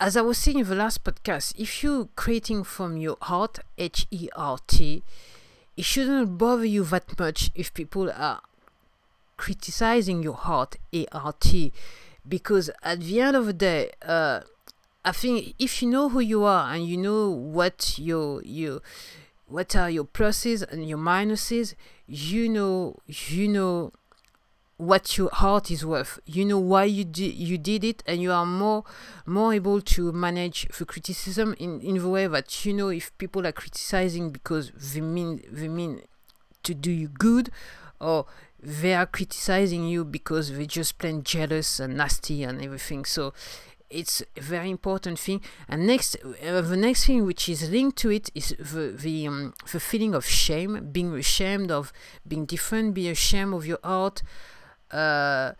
as 0.00 0.16
i 0.16 0.20
was 0.22 0.38
saying 0.38 0.58
in 0.58 0.66
the 0.66 0.74
last 0.74 1.04
podcast 1.04 1.54
if 1.58 1.82
you're 1.82 2.08
creating 2.16 2.64
from 2.64 2.96
your 2.96 3.18
heart 3.20 3.58
h-e-r-t 3.76 5.02
it 5.76 5.84
shouldn't 5.84 6.38
bother 6.38 6.64
you 6.64 6.82
that 6.84 7.18
much 7.18 7.50
if 7.54 7.72
people 7.74 8.10
are 8.10 8.40
criticizing 9.40 10.22
your 10.22 10.34
heart, 10.34 10.76
ART, 11.12 11.46
because 12.28 12.68
at 12.82 13.00
the 13.00 13.22
end 13.22 13.34
of 13.34 13.46
the 13.46 13.54
day, 13.54 13.90
uh, 14.02 14.40
I 15.02 15.12
think 15.12 15.54
if 15.58 15.80
you 15.80 15.88
know 15.88 16.10
who 16.10 16.20
you 16.20 16.44
are 16.44 16.74
and 16.74 16.86
you 16.86 16.98
know 16.98 17.30
what 17.30 17.98
your 17.98 18.42
you 18.42 18.82
what 19.46 19.74
are 19.74 19.88
your 19.88 20.04
pluses 20.04 20.60
and 20.70 20.86
your 20.86 20.98
minuses, 20.98 21.74
you 22.06 22.50
know 22.50 22.98
you 23.06 23.48
know 23.48 23.92
what 24.76 25.16
your 25.16 25.30
heart 25.32 25.70
is 25.70 25.86
worth. 25.86 26.20
You 26.26 26.44
know 26.44 26.58
why 26.58 26.84
you 26.84 27.04
did 27.04 27.34
you 27.34 27.56
did 27.56 27.82
it, 27.82 28.02
and 28.06 28.20
you 28.20 28.32
are 28.32 28.44
more 28.44 28.84
more 29.24 29.54
able 29.54 29.80
to 29.80 30.12
manage 30.12 30.68
the 30.76 30.84
criticism 30.84 31.54
in, 31.58 31.80
in 31.80 31.94
the 31.96 32.08
way 32.08 32.26
that 32.26 32.66
you 32.66 32.74
know 32.74 32.90
if 32.90 33.16
people 33.16 33.46
are 33.46 33.52
criticizing 33.52 34.32
because 34.32 34.70
they 34.92 35.00
mean 35.00 35.40
they 35.50 35.68
mean 35.68 36.02
to 36.62 36.74
do 36.74 36.90
you 36.90 37.08
good, 37.08 37.48
or 38.00 38.26
they 38.62 38.94
are 38.94 39.06
criticizing 39.06 39.86
you 39.88 40.04
because 40.04 40.52
they're 40.52 40.66
just 40.66 40.98
plain 40.98 41.22
jealous 41.22 41.80
and 41.80 41.96
nasty 41.96 42.42
and 42.42 42.62
everything. 42.62 43.04
So 43.04 43.32
it's 43.88 44.22
a 44.36 44.40
very 44.40 44.70
important 44.70 45.18
thing. 45.18 45.40
And 45.68 45.86
next, 45.86 46.16
uh, 46.16 46.60
the 46.60 46.76
next 46.76 47.06
thing 47.06 47.26
which 47.26 47.48
is 47.48 47.70
linked 47.70 47.98
to 47.98 48.10
it 48.10 48.30
is 48.34 48.54
the 48.58 48.94
the, 48.96 49.26
um, 49.26 49.54
the 49.72 49.80
feeling 49.80 50.14
of 50.14 50.24
shame, 50.24 50.90
being 50.92 51.14
ashamed 51.14 51.70
of 51.70 51.92
being 52.26 52.46
different, 52.46 52.94
being 52.94 53.10
ashamed 53.10 53.54
of 53.54 53.66
your 53.66 53.80
art. 53.82 54.22
Uh, 54.90 55.52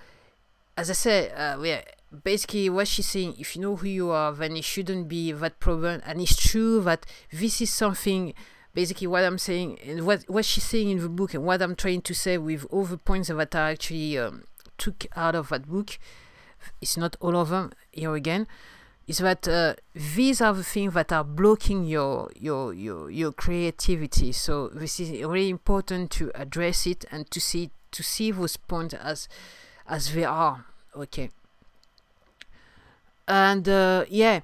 as 0.77 0.91
I 0.91 0.95
said, 0.95 1.33
uh, 1.37 1.61
yeah, 1.63 1.83
basically 2.25 2.71
what 2.71 2.89
she's 2.89 3.07
saying, 3.07 3.35
if 3.39 3.55
you 3.55 3.63
know 3.63 3.77
who 3.77 3.87
you 3.87 4.11
are, 4.11 4.33
then 4.33 4.57
it 4.57 4.65
shouldn't 4.65 5.09
be 5.09 5.33
that 5.33 5.61
problem. 5.61 6.01
And 6.07 6.21
it's 6.21 6.37
true 6.37 6.81
that 6.83 7.07
this 7.33 7.61
is 7.61 7.71
something 7.71 8.35
basically 8.75 9.07
what 9.07 9.25
I'm 9.25 9.39
saying 9.39 9.79
and 9.85 10.07
what 10.07 10.25
what 10.29 10.45
she's 10.45 10.65
saying 10.65 10.91
in 10.91 10.99
the 10.99 11.09
book 11.09 11.35
and 11.35 11.45
what 11.45 11.63
I'm 11.63 11.77
trying 11.77 12.03
to 12.03 12.15
say 12.15 12.39
with 12.39 12.67
all 12.71 12.85
the 12.85 12.99
points 12.99 13.29
that 13.29 13.55
I 13.55 13.71
actually 13.73 14.19
um, 14.19 14.45
took 14.79 15.07
out 15.17 15.35
of 15.35 15.49
that 15.49 15.69
book. 15.69 15.99
It's 16.81 16.97
not 16.97 17.17
all 17.21 17.37
of 17.37 17.49
them 17.49 17.73
here 17.91 18.15
again. 18.15 18.47
Is 19.07 19.19
that 19.19 19.49
uh, 19.49 19.75
these 19.95 20.41
are 20.41 20.55
the 20.55 20.63
things 20.63 20.95
that 20.95 21.11
are 21.11 21.25
blocking 21.25 21.85
your 21.85 22.31
your 22.39 22.73
your 22.73 23.11
your 23.11 23.33
creativity. 23.33 24.33
So 24.33 24.69
this 24.69 25.01
is 25.01 25.11
really 25.11 25.49
important 25.49 26.11
to 26.13 26.31
address 26.35 26.87
it 26.87 27.05
and 27.11 27.29
to 27.31 27.41
see 27.41 27.71
to 27.91 28.03
see 28.03 28.31
those 28.31 28.57
points 28.57 28.95
as 28.95 29.29
as 29.89 30.15
they 30.15 30.25
are. 30.25 30.67
Okay. 30.95 31.31
And 33.27 33.69
uh, 33.69 34.05
yeah, 34.09 34.41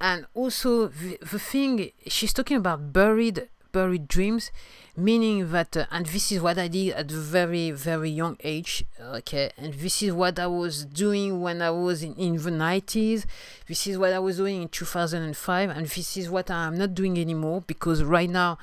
and 0.00 0.26
also 0.34 0.88
the, 0.88 1.18
the 1.20 1.38
thing 1.38 1.90
she's 2.06 2.32
talking 2.32 2.58
about 2.58 2.92
buried 2.92 3.48
buried 3.76 4.08
dreams 4.08 4.50
meaning 4.96 5.52
that 5.52 5.76
uh, 5.76 5.84
and 5.90 6.06
this 6.06 6.32
is 6.32 6.40
what 6.40 6.56
i 6.56 6.68
did 6.68 6.94
at 6.94 7.10
a 7.10 7.20
very 7.38 7.70
very 7.70 8.08
young 8.08 8.36
age 8.42 8.84
okay? 9.18 9.50
And 9.58 9.74
this 9.74 10.02
is 10.02 10.12
what 10.12 10.38
i 10.38 10.46
was 10.46 10.86
doing 10.86 11.42
when 11.42 11.60
i 11.60 11.70
was 11.70 12.02
in, 12.02 12.14
in 12.14 12.36
the 12.36 12.50
90s 12.50 13.26
this 13.68 13.86
is 13.86 13.98
what 13.98 14.12
i 14.14 14.18
was 14.18 14.38
doing 14.38 14.62
in 14.62 14.68
2005 14.68 15.70
and 15.70 15.86
this 15.86 16.16
is 16.16 16.30
what 16.30 16.50
i'm 16.50 16.78
not 16.78 16.94
doing 16.94 17.18
anymore 17.18 17.62
because 17.66 18.02
right 18.02 18.30
now 18.30 18.56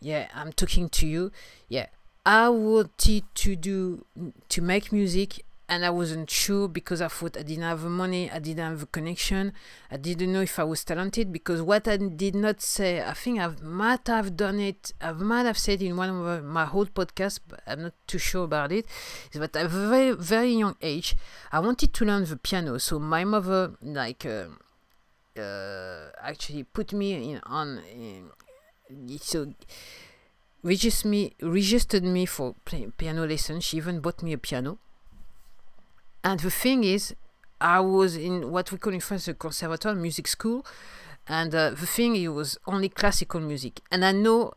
yeah 0.00 0.26
i'm 0.34 0.52
talking 0.52 0.88
to 0.88 1.06
you. 1.06 1.30
Yeah 1.68 1.86
i 2.26 2.48
wanted 2.48 3.22
to 3.34 3.54
do 3.54 4.04
to 4.48 4.60
make 4.60 4.90
music 4.92 5.44
and 5.68 5.84
I 5.84 5.90
wasn't 5.90 6.30
sure 6.30 6.66
because 6.66 7.02
I 7.02 7.08
thought 7.08 7.36
I 7.36 7.42
didn't 7.42 7.64
have 7.64 7.84
money, 7.84 8.30
I 8.30 8.38
didn't 8.38 8.64
have 8.64 8.80
the 8.80 8.86
connection, 8.86 9.52
I 9.90 9.98
didn't 9.98 10.32
know 10.32 10.40
if 10.40 10.58
I 10.58 10.64
was 10.64 10.82
talented 10.82 11.30
because 11.30 11.60
what 11.60 11.86
I 11.86 11.98
did 11.98 12.34
not 12.34 12.62
say, 12.62 13.02
I 13.02 13.12
think 13.12 13.38
I 13.38 13.48
might 13.62 14.06
have 14.06 14.34
done 14.34 14.60
it, 14.60 14.92
I 15.00 15.12
might 15.12 15.44
have 15.44 15.58
said 15.58 15.82
in 15.82 15.96
one 15.96 16.08
of 16.08 16.44
my 16.44 16.68
old 16.72 16.94
podcasts, 16.94 17.40
but 17.46 17.60
I'm 17.66 17.82
not 17.82 17.92
too 18.06 18.18
sure 18.18 18.44
about 18.44 18.72
it, 18.72 18.86
is 19.32 19.40
that 19.40 19.54
at 19.54 19.66
a 19.66 19.68
very, 19.68 20.12
very 20.12 20.52
young 20.52 20.76
age, 20.80 21.14
I 21.52 21.60
wanted 21.60 21.92
to 21.92 22.04
learn 22.06 22.24
the 22.24 22.38
piano. 22.38 22.78
So 22.78 22.98
my 22.98 23.24
mother, 23.24 23.74
like, 23.82 24.24
uh, 24.24 24.46
uh, 25.38 26.08
actually 26.22 26.64
put 26.64 26.94
me 26.94 27.32
in 27.32 27.40
on, 27.44 27.82
in, 27.92 28.30
so 29.20 29.52
registered 30.62 31.10
me, 31.10 31.34
registered 31.42 32.04
me 32.04 32.24
for 32.24 32.54
piano 32.96 33.26
lessons. 33.26 33.64
She 33.64 33.76
even 33.76 34.00
bought 34.00 34.22
me 34.22 34.32
a 34.32 34.38
piano 34.38 34.78
and 36.28 36.40
the 36.40 36.50
thing 36.50 36.84
is, 36.84 37.14
I 37.58 37.80
was 37.80 38.14
in 38.14 38.50
what 38.50 38.70
we 38.70 38.76
call 38.76 38.92
in 38.92 39.00
France 39.00 39.28
a 39.28 39.34
conservatoire 39.34 39.94
music 39.94 40.28
school, 40.28 40.66
and 41.26 41.54
uh, 41.54 41.70
the 41.70 41.86
thing 41.86 42.16
it 42.16 42.28
was 42.28 42.58
only 42.66 42.90
classical 42.90 43.40
music. 43.40 43.80
And 43.90 44.04
I 44.04 44.12
know 44.12 44.52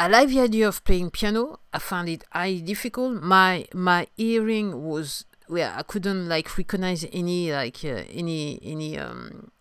I 0.00 0.08
like 0.08 0.30
the 0.30 0.40
idea 0.40 0.66
of 0.66 0.82
playing 0.82 1.10
piano. 1.10 1.60
I 1.72 1.78
found 1.78 2.08
it 2.08 2.24
highly 2.32 2.60
difficult. 2.60 3.22
My 3.22 3.66
my 3.72 4.08
hearing 4.16 4.82
was 4.82 5.26
well, 5.48 5.72
I 5.78 5.84
couldn't 5.84 6.28
like 6.28 6.58
recognize 6.58 7.06
any 7.12 7.52
like 7.52 7.84
uh, 7.84 8.02
any 8.10 8.58
any 8.60 8.98
um 8.98 9.52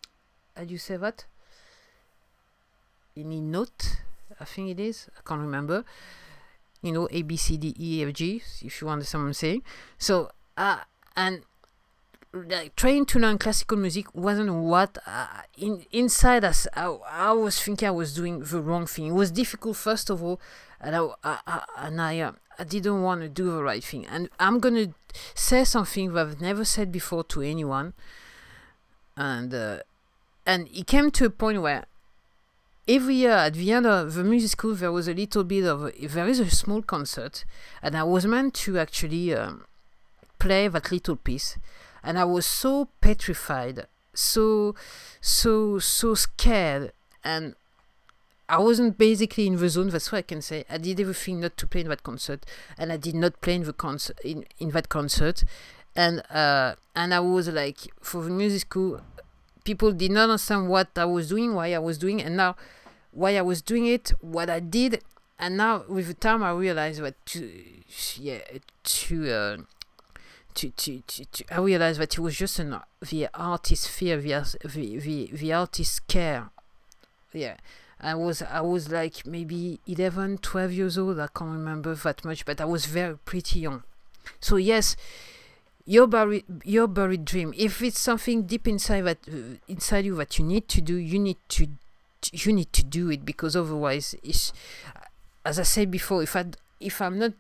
how 0.57 0.63
do 0.63 0.71
you 0.71 0.79
say 0.79 0.97
that? 0.97 1.25
Any 3.15 3.39
note? 3.39 3.97
I 4.39 4.45
think 4.45 4.71
it 4.71 4.79
is. 4.79 5.09
I 5.15 5.21
can't 5.27 5.41
remember. 5.41 5.85
You 6.81 6.91
know, 6.91 7.07
A 7.11 7.21
B 7.21 7.37
C 7.37 7.57
D 7.57 7.75
E 7.79 8.03
F 8.03 8.13
G. 8.13 8.41
If 8.63 8.81
you 8.81 8.89
understand 8.89 9.23
what 9.23 9.27
I'm 9.27 9.33
saying. 9.33 9.61
So 9.99 10.31
uh, 10.57 10.79
and 11.15 11.43
like 12.33 12.75
trying 12.75 13.05
to 13.05 13.19
learn 13.19 13.37
classical 13.37 13.77
music 13.77 14.13
wasn't 14.15 14.51
what 14.51 14.97
uh, 15.05 15.27
in 15.57 15.85
inside 15.91 16.43
us 16.43 16.67
I, 16.73 16.85
I 17.11 17.31
was 17.31 17.61
thinking 17.61 17.87
I 17.87 17.91
was 17.91 18.13
doing 18.15 18.39
the 18.39 18.61
wrong 18.61 18.87
thing. 18.87 19.07
It 19.07 19.11
was 19.13 19.31
difficult 19.31 19.77
first 19.77 20.09
of 20.09 20.23
all, 20.23 20.41
and 20.81 20.95
I, 20.95 21.07
I, 21.23 21.39
I 21.45 21.61
and 21.77 22.01
I 22.01 22.19
uh, 22.19 22.31
I 22.57 22.63
didn't 22.63 23.03
want 23.03 23.21
to 23.21 23.29
do 23.29 23.51
the 23.51 23.63
right 23.63 23.83
thing. 23.83 24.05
And 24.07 24.29
I'm 24.39 24.59
gonna 24.59 24.93
say 25.35 25.63
something 25.63 26.13
that 26.13 26.27
I've 26.27 26.41
never 26.41 26.65
said 26.65 26.91
before 26.91 27.23
to 27.25 27.41
anyone. 27.41 27.93
And 29.15 29.53
uh, 29.53 29.79
and 30.45 30.67
it 30.73 30.87
came 30.87 31.11
to 31.11 31.25
a 31.25 31.29
point 31.29 31.61
where 31.61 31.85
every 32.87 33.15
year 33.15 33.31
at 33.31 33.53
the 33.53 33.71
end 33.71 33.85
of 33.85 34.15
the 34.15 34.23
music 34.23 34.51
school 34.51 34.73
there 34.73 34.91
was 34.91 35.07
a 35.07 35.13
little 35.13 35.43
bit 35.43 35.65
of 35.65 35.91
there 36.11 36.27
is 36.27 36.39
a 36.39 36.49
small 36.49 36.81
concert, 36.81 37.45
and 37.83 37.95
I 37.95 38.03
was 38.03 38.25
meant 38.25 38.55
to 38.55 38.79
actually. 38.79 39.35
Um, 39.35 39.65
play 40.43 40.67
that 40.67 40.91
little 40.91 41.15
piece 41.15 41.57
and 42.03 42.19
i 42.19 42.23
was 42.35 42.45
so 42.45 42.87
petrified 43.01 43.77
so 44.13 44.75
so 45.21 45.79
so 45.79 46.13
scared 46.13 46.91
and 47.23 47.55
I 48.49 48.59
wasn't 48.59 48.97
basically 48.97 49.47
in 49.47 49.55
the 49.55 49.69
zone. 49.69 49.89
That's 49.89 50.11
what 50.11 50.19
I 50.19 50.21
can 50.21 50.41
say. 50.41 50.65
I 50.69 50.77
did 50.77 50.99
everything 50.99 51.39
not 51.39 51.55
to 51.57 51.65
play 51.65 51.81
in 51.81 51.87
that 51.87 52.03
concert, 52.03 52.45
and 52.77 52.91
I 52.91 52.97
did 52.97 53.15
not 53.15 53.39
play 53.41 53.55
in 53.55 53.63
the 53.63 53.73
concert 53.73 54.19
in, 54.23 54.45
in 54.59 54.69
that 54.71 54.89
concert, 54.89 55.43
and 55.95 56.21
uh, 56.29 56.75
and 56.95 57.13
I 57.13 57.19
was 57.19 57.47
like 57.47 57.79
for 58.01 58.21
the 58.23 58.29
music 58.29 58.61
school, 58.61 59.01
people 59.63 59.91
did 59.91 60.11
not 60.11 60.23
understand 60.23 60.69
what 60.69 60.89
I 60.97 61.05
was 61.05 61.29
doing, 61.29 61.55
why 61.55 61.73
I 61.73 61.79
was 61.79 61.97
doing, 61.97 62.21
and 62.21 62.35
now 62.35 62.55
why 63.11 63.37
I 63.37 63.41
was 63.41 63.61
doing 63.61 63.85
it, 63.85 64.11
what 64.19 64.49
I 64.49 64.59
did, 64.59 65.01
and 65.39 65.57
now 65.57 65.83
with 65.87 66.07
the 66.07 66.13
time 66.13 66.43
I 66.43 66.51
realized 66.51 67.01
that 67.01 67.15
to 67.27 67.49
yeah 68.19 68.39
to 68.83 69.31
uh, 69.31 69.57
to, 70.55 70.69
to, 70.71 71.01
to, 71.01 71.25
to, 71.25 71.43
I 71.51 71.59
realized 71.59 71.99
that 71.99 72.13
it 72.13 72.19
was 72.19 72.35
just 72.35 72.59
an 72.59 72.79
the 73.09 73.27
artist 73.33 73.89
fear, 73.89 74.17
the, 74.17 74.57
the, 74.63 74.97
the, 74.99 75.29
the 75.33 75.53
artist 75.53 76.07
care. 76.07 76.49
Yeah. 77.33 77.55
I 77.99 78.15
was 78.15 78.41
I 78.41 78.59
was 78.61 78.91
like 78.91 79.25
maybe 79.25 79.79
11, 79.87 80.39
12 80.39 80.71
years 80.73 80.97
old. 80.97 81.19
I 81.19 81.27
can't 81.27 81.51
remember 81.51 81.95
that 81.95 82.25
much, 82.25 82.45
but 82.45 82.59
I 82.59 82.65
was 82.65 82.85
very 82.85 83.17
pretty 83.17 83.61
young. 83.61 83.83
So 84.41 84.57
yes, 84.57 84.97
your 85.85 86.07
buried 86.07 86.43
your 86.65 86.87
buried 86.87 87.23
dream. 87.23 87.53
If 87.55 87.81
it's 87.81 87.99
something 87.99 88.43
deep 88.43 88.67
inside 88.67 89.01
that 89.01 89.19
uh, 89.27 89.57
inside 89.69 90.05
you 90.05 90.15
that 90.15 90.37
you 90.37 90.45
need 90.45 90.67
to 90.69 90.81
do, 90.81 90.95
you 90.95 91.17
need 91.17 91.37
to 91.49 91.67
you 92.31 92.53
need 92.53 92.73
to 92.73 92.83
do 92.83 93.09
it 93.09 93.25
because 93.25 93.55
otherwise, 93.55 94.15
it's 94.21 94.51
as 95.45 95.57
I 95.57 95.63
said 95.63 95.89
before. 95.89 96.23
If 96.23 96.35
I 96.35 96.45
if 96.81 97.01
I'm 97.01 97.19
not 97.19 97.33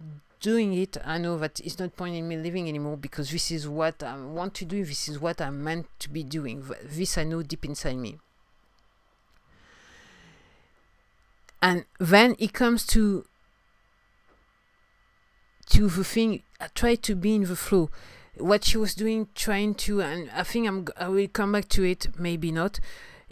doing 0.43 0.73
it, 0.73 0.97
I 1.03 1.17
know 1.17 1.37
that 1.39 1.59
it's 1.61 1.79
not 1.79 1.95
point 1.95 2.15
in 2.15 2.27
me 2.27 2.35
living 2.35 2.67
anymore 2.67 2.97
because 2.97 3.31
this 3.31 3.49
is 3.49 3.67
what 3.67 4.03
I 4.03 4.15
want 4.17 4.53
to 4.55 4.65
do. 4.65 4.83
This 4.85 5.07
is 5.07 5.17
what 5.17 5.41
I'm 5.41 5.63
meant 5.63 5.87
to 5.99 6.09
be 6.09 6.21
doing. 6.21 6.63
This 6.83 7.17
I 7.17 7.23
know 7.23 7.41
deep 7.41 7.65
inside 7.65 7.95
me. 7.95 8.19
And 11.61 11.85
then 11.97 12.35
it 12.39 12.51
comes 12.51 12.85
to 12.87 13.25
to 15.69 15.87
the 15.87 16.03
thing. 16.03 16.43
I 16.59 16.67
try 16.75 16.95
to 16.95 17.15
be 17.15 17.35
in 17.35 17.45
the 17.45 17.55
flow. 17.55 17.89
What 18.35 18.65
she 18.65 18.77
was 18.77 18.93
doing, 18.95 19.29
trying 19.35 19.75
to, 19.85 20.01
and 20.01 20.29
I 20.31 20.43
think 20.43 20.67
I'm. 20.67 20.87
I 20.97 21.07
will 21.07 21.27
come 21.29 21.53
back 21.53 21.69
to 21.69 21.83
it. 21.83 22.19
Maybe 22.19 22.51
not 22.51 22.81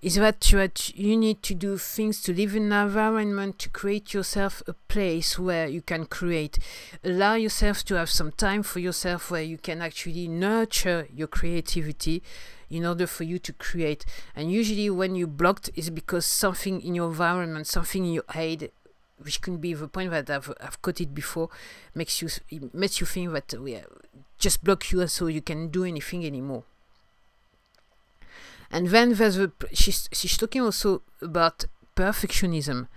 is 0.01 0.15
that 0.15 0.51
you 0.51 0.67
you 0.95 1.15
need 1.15 1.43
to 1.43 1.53
do 1.53 1.77
things 1.77 2.21
to 2.23 2.33
live 2.33 2.55
in 2.55 2.71
an 2.71 2.87
environment 2.87 3.59
to 3.59 3.69
create 3.69 4.13
yourself 4.15 4.63
a 4.67 4.73
place 4.73 5.37
where 5.37 5.67
you 5.67 5.81
can 5.81 6.05
create. 6.05 6.57
Allow 7.03 7.35
yourself 7.35 7.83
to 7.85 7.95
have 7.95 8.09
some 8.09 8.31
time 8.31 8.63
for 8.63 8.79
yourself 8.79 9.29
where 9.29 9.43
you 9.43 9.59
can 9.59 9.81
actually 9.81 10.27
nurture 10.27 11.07
your 11.13 11.27
creativity 11.27 12.23
in 12.69 12.85
order 12.85 13.05
for 13.05 13.25
you 13.25 13.37
to 13.37 13.53
create. 13.53 14.03
And 14.35 14.51
usually 14.51 14.89
when 14.89 15.13
you 15.15 15.27
blocked 15.27 15.69
is 15.75 15.91
because 15.91 16.25
something 16.25 16.81
in 16.81 16.95
your 16.95 17.09
environment 17.09 17.67
something 17.67 18.03
in 18.03 18.13
your 18.13 18.29
head 18.29 18.71
which 19.17 19.39
can 19.39 19.57
be 19.57 19.75
the 19.75 19.87
point 19.87 20.09
that 20.09 20.31
I've, 20.31 20.51
I've 20.59 20.81
quoted 20.81 21.13
before 21.13 21.49
makes 21.93 22.23
you 22.23 22.29
makes 22.73 22.99
you 22.99 23.05
think 23.05 23.31
that 23.33 23.53
we 23.61 23.73
yeah, 23.73 23.83
just 24.39 24.63
block 24.63 24.91
you 24.91 25.05
so 25.05 25.27
you 25.27 25.41
can 25.43 25.67
do 25.67 25.83
anything 25.83 26.25
anymore 26.25 26.63
and 28.71 28.87
then 28.87 29.13
there's 29.13 29.35
the, 29.35 29.51
she's, 29.73 30.09
she's 30.11 30.37
talking 30.37 30.61
also 30.61 31.01
about 31.21 31.65
perfectionism. 31.95 32.87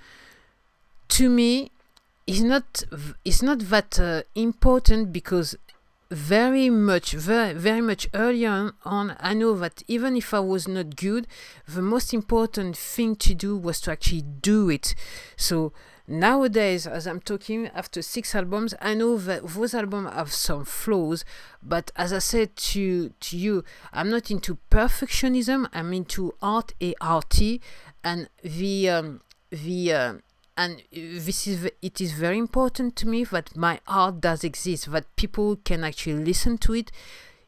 To 1.09 1.29
me, 1.29 1.71
it's 2.27 2.41
not 2.41 2.85
it's 3.25 3.43
not 3.43 3.59
that 3.69 4.01
uh, 4.01 4.23
important 4.35 5.13
because 5.13 5.57
very 6.11 6.71
much 6.71 7.13
very 7.13 7.53
very 7.55 7.81
much 7.81 8.07
early 8.15 8.47
on, 8.47 8.73
on 8.85 9.17
i 9.21 9.35
know 9.35 9.55
that 9.57 9.83
even 9.89 10.17
if 10.17 10.33
i 10.33 10.39
was 10.39 10.69
not 10.69 10.97
good 10.97 11.27
the 11.67 11.83
most 11.83 12.15
important 12.15 12.77
thing 12.77 13.17
to 13.17 13.35
do 13.35 13.57
was 13.57 13.81
to 13.81 13.91
actually 13.91 14.23
do 14.23 14.71
it 14.71 14.95
so 15.37 15.73
Nowadays, 16.07 16.87
as 16.87 17.07
I'm 17.07 17.21
talking 17.21 17.69
after 17.69 18.03
six 18.03 18.35
albums, 18.35 18.75
I 18.79 18.93
know 18.93 19.17
that 19.17 19.47
those 19.47 19.73
albums 19.73 20.13
have 20.13 20.33
some 20.33 20.67
flaws, 20.67 21.25
but 21.63 21.91
as 21.97 22.13
I 22.13 22.19
said 22.19 22.57
to 22.57 23.09
to 23.09 23.39
you, 23.39 23.65
I'm 23.91 24.11
not 24.11 24.31
into 24.31 24.59
perfectionism. 24.71 25.67
I'm 25.73 25.95
into 25.95 26.35
art, 26.43 26.73
a 26.83 26.95
r 27.01 27.23
t, 27.23 27.63
and 28.03 28.29
the 28.43 28.91
um, 28.91 29.23
the 29.49 29.93
uh, 29.95 30.15
and 30.59 30.83
this 30.93 31.47
is 31.47 31.71
it 31.81 32.01
is 32.03 32.13
very 32.13 32.37
important 32.37 32.97
to 32.97 33.09
me 33.09 33.25
that 33.25 33.57
my 33.57 33.81
art 33.89 34.21
does 34.21 34.45
exist, 34.45 34.93
that 34.93 35.17
people 35.17 35.57
can 35.65 35.85
actually 35.85 36.23
listen 36.23 36.59
to 36.59 36.75
it 36.75 36.93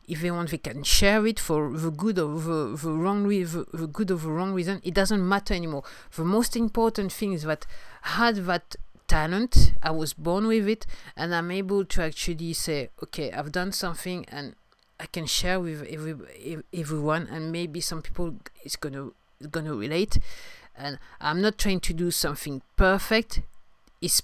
if 0.09 0.21
they 0.21 0.31
want 0.31 0.51
they 0.51 0.59
can 0.59 0.83
share 0.83 1.27
it 1.27 1.39
for 1.41 1.77
the 1.77 1.91
good 1.91 2.19
of 2.19 2.45
the, 2.45 2.79
the 2.81 2.93
wrong 2.93 3.25
re- 3.25 3.43
the, 3.43 3.67
the 3.73 3.87
good 3.87 4.11
of 4.11 4.23
the 4.23 4.31
wrong 4.31 4.53
reason. 4.53 4.81
It 4.85 4.95
doesn't 4.95 5.27
matter 5.27 5.55
anymore. 5.55 5.85
The 6.15 6.25
most 6.25 6.57
important 6.57 7.13
thing 7.13 7.33
is 7.33 7.43
that 7.43 7.67
had 8.03 8.37
that 8.47 8.77
talent 9.09 9.73
i 9.85 9.91
was 9.91 10.13
born 10.13 10.49
with 10.49 10.67
it 10.67 10.85
and 11.17 11.33
i'm 11.33 11.53
able 11.53 11.85
to 11.85 12.03
actually 12.03 12.53
say 12.53 12.89
okay 13.01 13.31
i've 13.31 13.53
done 13.53 13.71
something 13.71 14.25
and 14.29 14.57
i 14.99 15.07
can 15.07 15.27
share 15.27 15.61
with 15.61 15.87
every, 15.89 16.17
everyone 16.75 17.29
and 17.31 17.53
maybe 17.53 17.81
some 17.81 18.03
people 18.03 18.35
is 18.65 18.75
gonna 18.75 19.11
gonna 19.51 19.75
relate. 19.75 20.19
And 20.77 20.99
i'm 21.21 21.41
not 21.41 21.59
trying 21.59 21.81
to 21.81 21.93
do 21.93 22.11
something 22.11 22.63
perfect. 22.77 23.41
It's, 24.01 24.23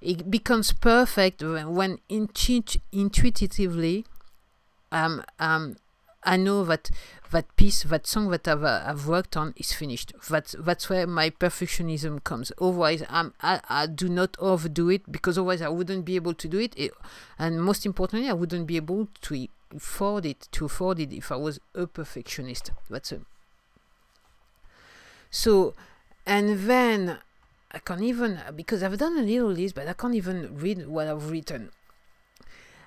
it 0.00 0.30
becomes 0.30 0.72
perfect 0.72 1.42
when, 1.42 1.74
when 1.74 1.98
intu- 2.08 2.80
intuitively 2.90 4.06
um, 4.92 5.24
um, 5.38 5.76
I 6.22 6.36
know 6.36 6.64
that 6.64 6.90
that 7.30 7.54
piece, 7.56 7.84
that 7.84 8.06
song 8.06 8.30
that 8.30 8.46
I've, 8.46 8.64
uh, 8.64 8.82
I've 8.84 9.06
worked 9.06 9.36
on 9.36 9.54
is 9.56 9.72
finished. 9.72 10.12
That's 10.28 10.54
that's 10.58 10.90
where 10.90 11.06
my 11.06 11.30
perfectionism 11.30 12.22
comes. 12.24 12.52
Otherwise, 12.60 13.04
I'm, 13.08 13.32
I 13.40 13.60
I 13.68 13.86
do 13.86 14.08
not 14.08 14.36
overdo 14.38 14.90
it 14.90 15.10
because 15.10 15.38
otherwise 15.38 15.62
I 15.62 15.68
wouldn't 15.68 16.04
be 16.04 16.16
able 16.16 16.34
to 16.34 16.48
do 16.48 16.58
it. 16.58 16.74
it 16.76 16.92
and 17.38 17.62
most 17.62 17.86
importantly, 17.86 18.28
I 18.28 18.34
wouldn't 18.34 18.66
be 18.66 18.76
able 18.76 19.08
to 19.22 19.48
afford 19.74 20.26
it 20.26 20.48
to 20.52 20.64
afford 20.64 20.98
it 20.98 21.12
if 21.12 21.30
I 21.32 21.36
was 21.36 21.60
a 21.74 21.86
perfectionist. 21.86 22.72
That's 22.90 23.12
it. 23.12 23.22
So, 25.30 25.74
and 26.26 26.68
then 26.68 27.18
I 27.72 27.78
can't 27.78 28.02
even 28.02 28.40
because 28.56 28.82
I've 28.82 28.98
done 28.98 29.16
a 29.16 29.22
little 29.22 29.50
list, 29.50 29.76
but 29.76 29.88
I 29.88 29.92
can't 29.92 30.14
even 30.14 30.58
read 30.58 30.86
what 30.86 31.06
I've 31.06 31.30
written. 31.30 31.70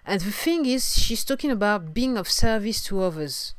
And 0.05 0.19
the 0.21 0.31
thing 0.31 0.65
is, 0.65 0.97
she's 0.97 1.23
talking 1.23 1.51
about 1.51 1.93
being 1.93 2.17
of 2.17 2.29
service 2.29 2.83
to 2.85 3.01
others. 3.01 3.55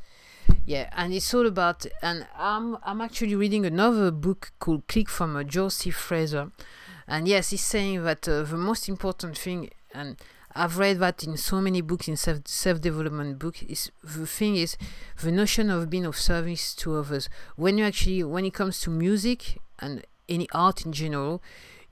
Yeah, 0.66 0.90
and 0.92 1.12
it's 1.12 1.32
all 1.32 1.46
about. 1.46 1.86
And 2.02 2.26
I'm 2.36 2.76
I'm 2.82 3.00
actually 3.00 3.34
reading 3.34 3.64
another 3.66 4.10
book 4.10 4.52
called 4.58 4.86
Click 4.88 5.08
from 5.08 5.36
uh, 5.36 5.68
C. 5.68 5.90
Fraser, 5.90 6.52
and 7.06 7.26
yes, 7.28 7.50
he's 7.50 7.64
saying 7.64 8.04
that 8.04 8.28
uh, 8.28 8.42
the 8.42 8.56
most 8.56 8.88
important 8.88 9.36
thing, 9.38 9.70
and 9.92 10.16
I've 10.54 10.78
read 10.78 11.00
that 11.00 11.24
in 11.24 11.36
so 11.36 11.60
many 11.60 11.80
books 11.80 12.08
in 12.08 12.16
self 12.16 12.46
self 12.46 12.80
development 12.80 13.38
books. 13.38 13.62
Is 13.62 13.90
the 14.02 14.26
thing 14.26 14.56
is 14.56 14.76
the 15.22 15.32
notion 15.32 15.70
of 15.70 15.90
being 15.90 16.06
of 16.06 16.16
service 16.16 16.74
to 16.76 16.96
others. 16.96 17.28
When 17.56 17.78
you 17.78 17.84
actually 17.84 18.22
when 18.22 18.44
it 18.44 18.54
comes 18.54 18.80
to 18.82 18.90
music 18.90 19.58
and 19.78 20.04
any 20.28 20.48
art 20.52 20.86
in 20.86 20.92
general, 20.92 21.42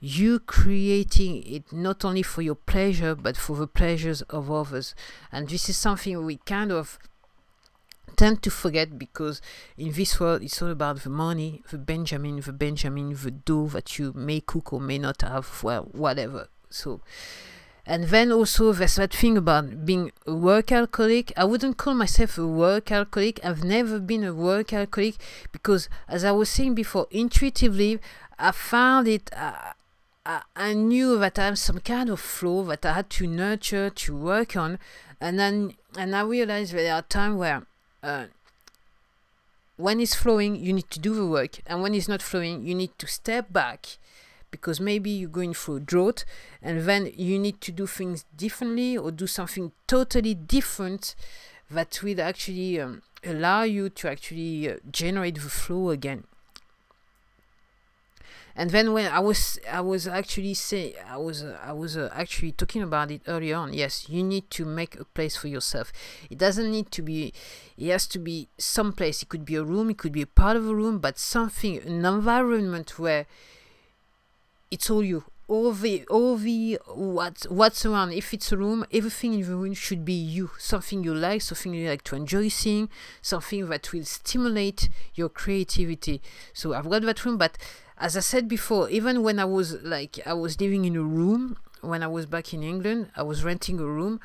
you 0.05 0.37
creating 0.37 1.41
it 1.43 1.71
not 1.71 2.03
only 2.03 2.21
for 2.21 2.41
your 2.41 2.55
pleasure 2.55 3.15
but 3.15 3.37
for 3.37 3.55
the 3.55 3.67
pleasures 3.67 4.21
of 4.23 4.51
others. 4.51 4.93
And 5.31 5.47
this 5.47 5.69
is 5.69 5.77
something 5.77 6.25
we 6.25 6.41
kind 6.45 6.73
of 6.73 6.99
tend 8.17 8.43
to 8.43 8.51
forget 8.51 8.99
because 8.99 9.41
in 9.77 9.93
this 9.93 10.19
world 10.19 10.43
it's 10.43 10.61
all 10.61 10.69
about 10.69 11.01
the 11.03 11.09
money 11.09 11.63
the 11.71 11.77
benjamin 11.77 12.39
the 12.41 12.51
benjamin 12.51 13.15
the 13.23 13.31
dough 13.31 13.67
that 13.67 13.97
you 13.97 14.11
may 14.13 14.39
cook 14.41 14.73
or 14.73 14.81
may 14.81 14.97
not 14.97 15.21
have 15.21 15.63
well 15.63 15.83
whatever. 15.93 16.49
So 16.69 16.99
and 17.85 18.05
then 18.05 18.29
also 18.29 18.73
there's 18.73 18.95
that 18.95 19.13
thing 19.13 19.37
about 19.37 19.85
being 19.85 20.11
a 20.27 20.35
work 20.35 20.73
alcoholic. 20.73 21.31
I 21.37 21.45
wouldn't 21.45 21.77
call 21.77 21.93
myself 21.93 22.37
a 22.37 22.45
work 22.45 22.91
alcoholic. 22.91 23.39
I've 23.41 23.63
never 23.63 23.99
been 24.01 24.25
a 24.25 24.33
work 24.33 24.73
alcoholic 24.73 25.15
because 25.53 25.87
as 26.09 26.25
i 26.25 26.31
was 26.33 26.49
saying 26.49 26.75
before 26.75 27.07
intuitively 27.09 28.01
i 28.37 28.51
found 28.51 29.07
it 29.07 29.29
uh, 29.33 29.71
I, 30.25 30.41
I 30.55 30.73
knew 30.73 31.17
that 31.19 31.37
I 31.37 31.45
have 31.45 31.59
some 31.59 31.79
kind 31.79 32.09
of 32.09 32.19
flow 32.19 32.63
that 32.65 32.85
I 32.85 32.93
had 32.93 33.09
to 33.11 33.27
nurture, 33.27 33.89
to 33.89 34.15
work 34.15 34.55
on, 34.55 34.79
and 35.19 35.37
then 35.37 35.73
and 35.97 36.15
I 36.15 36.21
realized 36.21 36.73
there 36.73 36.93
are 36.93 37.01
times 37.01 37.37
where 37.37 37.65
uh, 38.01 38.25
when 39.75 39.99
it's 39.99 40.15
flowing, 40.15 40.55
you 40.55 40.73
need 40.73 40.89
to 40.91 40.99
do 40.99 41.13
the 41.13 41.25
work, 41.25 41.59
and 41.65 41.81
when 41.81 41.93
it's 41.93 42.07
not 42.07 42.21
flowing, 42.21 42.65
you 42.65 42.75
need 42.75 42.97
to 42.99 43.07
step 43.07 43.51
back 43.51 43.97
because 44.49 44.79
maybe 44.79 45.09
you're 45.09 45.29
going 45.29 45.53
through 45.53 45.77
a 45.77 45.79
drought, 45.79 46.25
and 46.61 46.81
then 46.81 47.11
you 47.15 47.39
need 47.39 47.59
to 47.59 47.71
do 47.71 47.87
things 47.87 48.23
differently 48.35 48.97
or 48.97 49.11
do 49.11 49.27
something 49.27 49.71
totally 49.87 50.35
different 50.35 51.15
that 51.71 52.01
will 52.03 52.21
actually 52.21 52.79
um, 52.79 53.01
allow 53.25 53.63
you 53.63 53.89
to 53.89 54.09
actually 54.09 54.69
uh, 54.69 54.75
generate 54.91 55.35
the 55.35 55.41
flow 55.41 55.89
again 55.89 56.23
and 58.55 58.69
then 58.69 58.93
when 58.93 59.11
I 59.11 59.19
was 59.19 59.59
I 59.69 59.81
was 59.81 60.07
actually 60.07 60.53
say 60.53 60.95
I 61.09 61.17
was 61.17 61.43
uh, 61.43 61.57
I 61.63 61.73
was 61.73 61.97
uh, 61.97 62.09
actually 62.13 62.51
talking 62.51 62.83
about 62.83 63.09
it 63.09 63.21
earlier 63.27 63.55
on. 63.55 63.73
Yes, 63.73 64.07
you 64.09 64.23
need 64.23 64.49
to 64.51 64.65
make 64.65 64.99
a 64.99 65.05
place 65.05 65.35
for 65.35 65.47
yourself. 65.47 65.91
It 66.29 66.37
doesn't 66.37 66.69
need 66.69 66.91
to 66.91 67.01
be. 67.01 67.33
It 67.77 67.89
has 67.89 68.05
to 68.07 68.19
be 68.19 68.49
some 68.57 68.93
place. 68.93 69.23
It 69.23 69.29
could 69.29 69.45
be 69.45 69.55
a 69.55 69.63
room. 69.63 69.89
It 69.89 69.97
could 69.97 70.11
be 70.11 70.21
a 70.21 70.27
part 70.27 70.55
of 70.55 70.67
a 70.67 70.75
room, 70.75 70.99
but 70.99 71.17
something 71.17 71.77
an 71.79 72.05
environment 72.05 72.99
where 72.99 73.25
it's 74.69 74.89
all 74.89 75.03
you. 75.03 75.23
All 75.47 75.73
the 75.73 76.05
all 76.09 76.37
the 76.37 76.79
what 76.87 77.45
what's 77.49 77.85
around. 77.85 78.13
If 78.13 78.33
it's 78.33 78.51
a 78.51 78.57
room, 78.57 78.85
everything 78.93 79.33
in 79.33 79.41
the 79.41 79.55
room 79.55 79.73
should 79.73 80.05
be 80.05 80.13
you. 80.13 80.51
Something 80.57 81.03
you 81.03 81.13
like, 81.13 81.41
something 81.41 81.73
you 81.73 81.89
like 81.89 82.03
to 82.05 82.15
enjoy 82.15 82.47
seeing, 82.47 82.87
something 83.21 83.67
that 83.67 83.91
will 83.91 84.05
stimulate 84.05 84.87
your 85.15 85.27
creativity. 85.27 86.21
So 86.53 86.73
I've 86.73 86.89
got 86.89 87.01
that 87.01 87.25
room, 87.25 87.37
but 87.37 87.57
as 87.97 88.17
I 88.17 88.21
said 88.21 88.47
before, 88.47 88.89
even 88.89 89.23
when 89.23 89.39
I 89.39 89.45
was 89.45 89.81
like 89.83 90.19
I 90.25 90.33
was 90.33 90.59
living 90.59 90.85
in 90.85 90.95
a 90.95 91.03
room 91.03 91.57
when 91.81 92.01
I 92.01 92.07
was 92.07 92.25
back 92.25 92.53
in 92.53 92.63
England, 92.63 93.11
I 93.15 93.23
was 93.23 93.43
renting 93.43 93.79
a 93.79 93.85
room. 93.85 94.19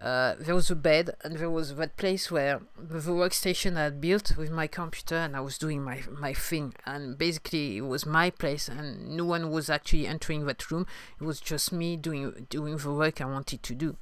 Uh, 0.00 0.34
there 0.40 0.54
was 0.54 0.68
a 0.68 0.74
bed 0.74 1.10
and 1.22 1.36
there 1.36 1.50
was 1.50 1.76
that 1.76 1.96
place 1.96 2.28
where 2.28 2.60
the 2.76 2.98
workstation 2.98 3.76
I 3.76 3.84
had 3.84 4.00
built 4.00 4.36
with 4.36 4.50
my 4.50 4.66
computer 4.66 5.14
and 5.14 5.36
I 5.36 5.40
was 5.40 5.56
doing 5.58 5.84
my 5.84 6.02
my 6.10 6.34
thing 6.34 6.74
and 6.84 7.16
basically 7.16 7.76
it 7.76 7.82
was 7.82 8.04
my 8.04 8.30
place 8.30 8.68
and 8.68 9.16
no 9.16 9.24
one 9.24 9.52
was 9.52 9.70
actually 9.70 10.08
entering 10.08 10.44
that 10.46 10.68
room. 10.72 10.86
It 11.20 11.24
was 11.24 11.38
just 11.40 11.72
me 11.72 11.96
doing 11.96 12.46
doing 12.50 12.78
the 12.78 12.92
work 12.92 13.20
I 13.20 13.26
wanted 13.26 13.62
to 13.62 13.74
do. 13.74 13.96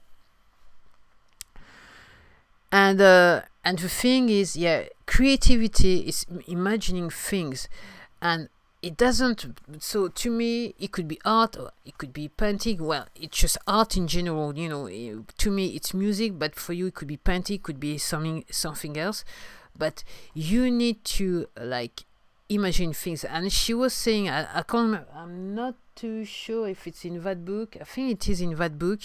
And 2.72 3.00
uh, 3.00 3.42
and 3.64 3.78
the 3.78 3.88
thing 3.88 4.28
is, 4.28 4.56
yeah, 4.56 4.84
creativity 5.06 6.00
is 6.08 6.24
imagining 6.46 7.10
things, 7.10 7.68
and 8.22 8.48
it 8.82 8.96
doesn't 8.96 9.44
so 9.78 10.08
to 10.08 10.30
me 10.30 10.74
it 10.78 10.90
could 10.90 11.06
be 11.06 11.20
art 11.24 11.56
or 11.56 11.70
it 11.84 11.98
could 11.98 12.12
be 12.12 12.28
painting. 12.28 12.84
Well 12.84 13.06
it's 13.14 13.38
just 13.38 13.58
art 13.66 13.96
in 13.96 14.06
general 14.06 14.56
you 14.56 14.68
know 14.68 14.86
eh, 14.86 15.16
to 15.38 15.50
me 15.50 15.68
it's 15.68 15.92
music 15.92 16.38
but 16.38 16.54
for 16.54 16.72
you 16.72 16.86
it 16.86 16.94
could 16.94 17.08
be 17.08 17.16
painting 17.16 17.58
could 17.58 17.80
be 17.80 17.98
something 17.98 18.44
something 18.50 18.96
else. 18.96 19.24
But 19.76 20.02
you 20.34 20.70
need 20.70 21.04
to 21.16 21.48
like 21.60 22.04
imagine 22.48 22.92
things. 22.92 23.24
And 23.24 23.52
she 23.52 23.74
was 23.74 23.92
saying 23.92 24.28
i, 24.28 24.46
I 24.58 24.62
can't 24.62 25.06
i'm 25.14 25.54
not 25.54 25.74
too 25.94 26.24
sure 26.24 26.68
if 26.68 26.86
it's 26.86 27.04
in 27.04 27.22
that 27.22 27.44
book. 27.44 27.76
I 27.80 27.84
think 27.84 28.10
it 28.12 28.28
is 28.28 28.40
in 28.40 28.54
that 28.56 28.78
book 28.78 29.00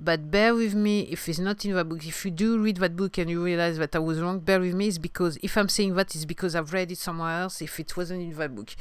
but 0.00 0.30
bear 0.30 0.54
with 0.54 0.74
me 0.74 1.02
if 1.02 1.28
it's 1.28 1.38
not 1.38 1.64
in 1.64 1.74
that 1.74 1.88
book. 1.88 2.06
If 2.06 2.24
you 2.24 2.30
do 2.30 2.58
read 2.58 2.78
that 2.78 2.96
book 2.96 3.18
and 3.18 3.28
you 3.28 3.44
realize 3.44 3.76
that 3.78 3.94
I 3.94 3.98
was 3.98 4.20
wrong, 4.20 4.40
bear 4.40 4.58
with 4.58 4.74
me. 4.74 4.88
It's 4.88 4.98
because 4.98 5.36
if 5.42 5.56
I'm 5.56 5.68
saying 5.68 5.94
that, 5.94 6.14
it's 6.14 6.24
because 6.24 6.56
I've 6.56 6.72
read 6.72 6.90
it 6.90 6.98
somewhere 6.98 7.42
else. 7.42 7.60
If 7.60 7.78
it 7.78 7.96
wasn't 7.96 8.22
in 8.22 8.34
that 8.38 8.54
book, 8.54 8.74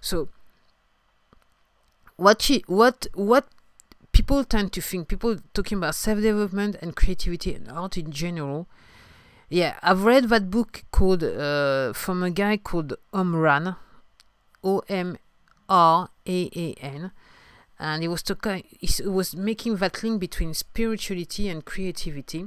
so 0.00 0.28
what 2.20 2.42
she 2.42 2.62
what 2.66 3.06
what 3.14 3.48
people 4.12 4.44
tend 4.44 4.72
to 4.74 4.82
think 4.82 5.08
people 5.08 5.36
talking 5.54 5.78
about 5.78 5.94
self-development 5.94 6.76
and 6.82 6.94
creativity 6.94 7.54
and 7.54 7.70
art 7.70 7.96
in 7.96 8.10
general 8.12 8.68
yeah 9.48 9.78
i've 9.82 10.04
read 10.04 10.24
that 10.24 10.50
book 10.50 10.84
called 10.90 11.24
uh, 11.24 11.94
from 11.94 12.22
a 12.22 12.30
guy 12.30 12.58
called 12.58 12.92
omran 13.14 13.74
o-m-r-a-a-n 14.62 15.20
and 17.80 18.02
he 18.02 18.08
was 18.08 18.22
talking 18.22 18.62
he 18.78 19.08
was 19.08 19.34
making 19.34 19.76
that 19.76 20.02
link 20.02 20.20
between 20.20 20.52
spirituality 20.52 21.48
and 21.48 21.64
creativity. 21.64 22.46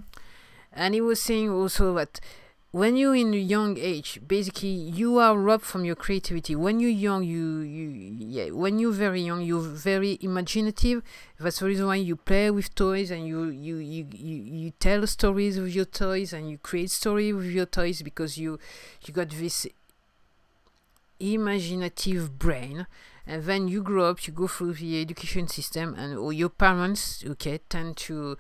And 0.72 0.94
he 0.94 1.02
was 1.02 1.22
saying 1.22 1.50
also 1.50 1.96
that 1.96 2.20
when 2.72 2.96
you're 2.96 3.16
in 3.16 3.34
a 3.34 3.38
young 3.38 3.78
age 3.80 4.20
basically 4.28 4.70
you 4.70 5.18
are 5.18 5.36
robbed 5.36 5.64
from 5.64 5.86
your 5.86 5.96
creativity. 5.96 6.56
When 6.56 6.80
you're 6.80 6.92
young 6.92 7.24
you 7.24 7.60
you 7.62 7.90
yeah 7.90 8.52
when 8.52 8.78
you're 8.78 8.92
very 8.92 9.22
young 9.22 9.42
you're 9.42 9.62
very 9.62 10.20
imaginative. 10.22 11.02
That's 11.40 11.60
the 11.60 11.66
reason 11.66 11.88
why 11.88 11.96
you 11.96 12.16
play 12.16 12.52
with 12.52 12.76
toys 12.76 13.10
and 13.10 13.28
you 13.28 13.46
you 13.46 13.78
you 13.78 14.06
you, 14.14 14.38
you 14.38 14.72
tell 14.80 15.08
stories 15.08 15.60
with 15.60 15.74
your 15.74 15.86
toys 15.86 16.32
and 16.32 16.48
you 16.48 16.60
create 16.60 16.92
stories 16.92 17.34
with 17.34 17.46
your 17.46 17.66
toys 17.66 18.04
because 18.04 18.38
you 18.38 18.60
you 19.04 19.16
got 19.16 19.30
this 19.30 19.66
imaginative 21.20 22.38
brain 22.38 22.86
and 23.26 23.44
then 23.44 23.68
you 23.68 23.82
grow 23.82 24.10
up 24.10 24.28
you 24.28 24.34
go 24.34 24.48
through 24.48 24.74
the 24.74 25.02
education 25.02 25.48
system 25.48 25.96
and 25.98 26.36
your 26.36 26.50
parents 26.50 27.24
okay 27.28 27.60
tend 27.70 27.96
to 27.96 28.38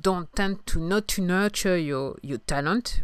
don't 0.00 0.34
tend 0.34 0.66
to 0.66 0.78
not 0.78 1.08
to 1.08 1.22
nurture 1.22 1.76
your 1.78 2.16
your 2.22 2.38
talent 2.38 3.02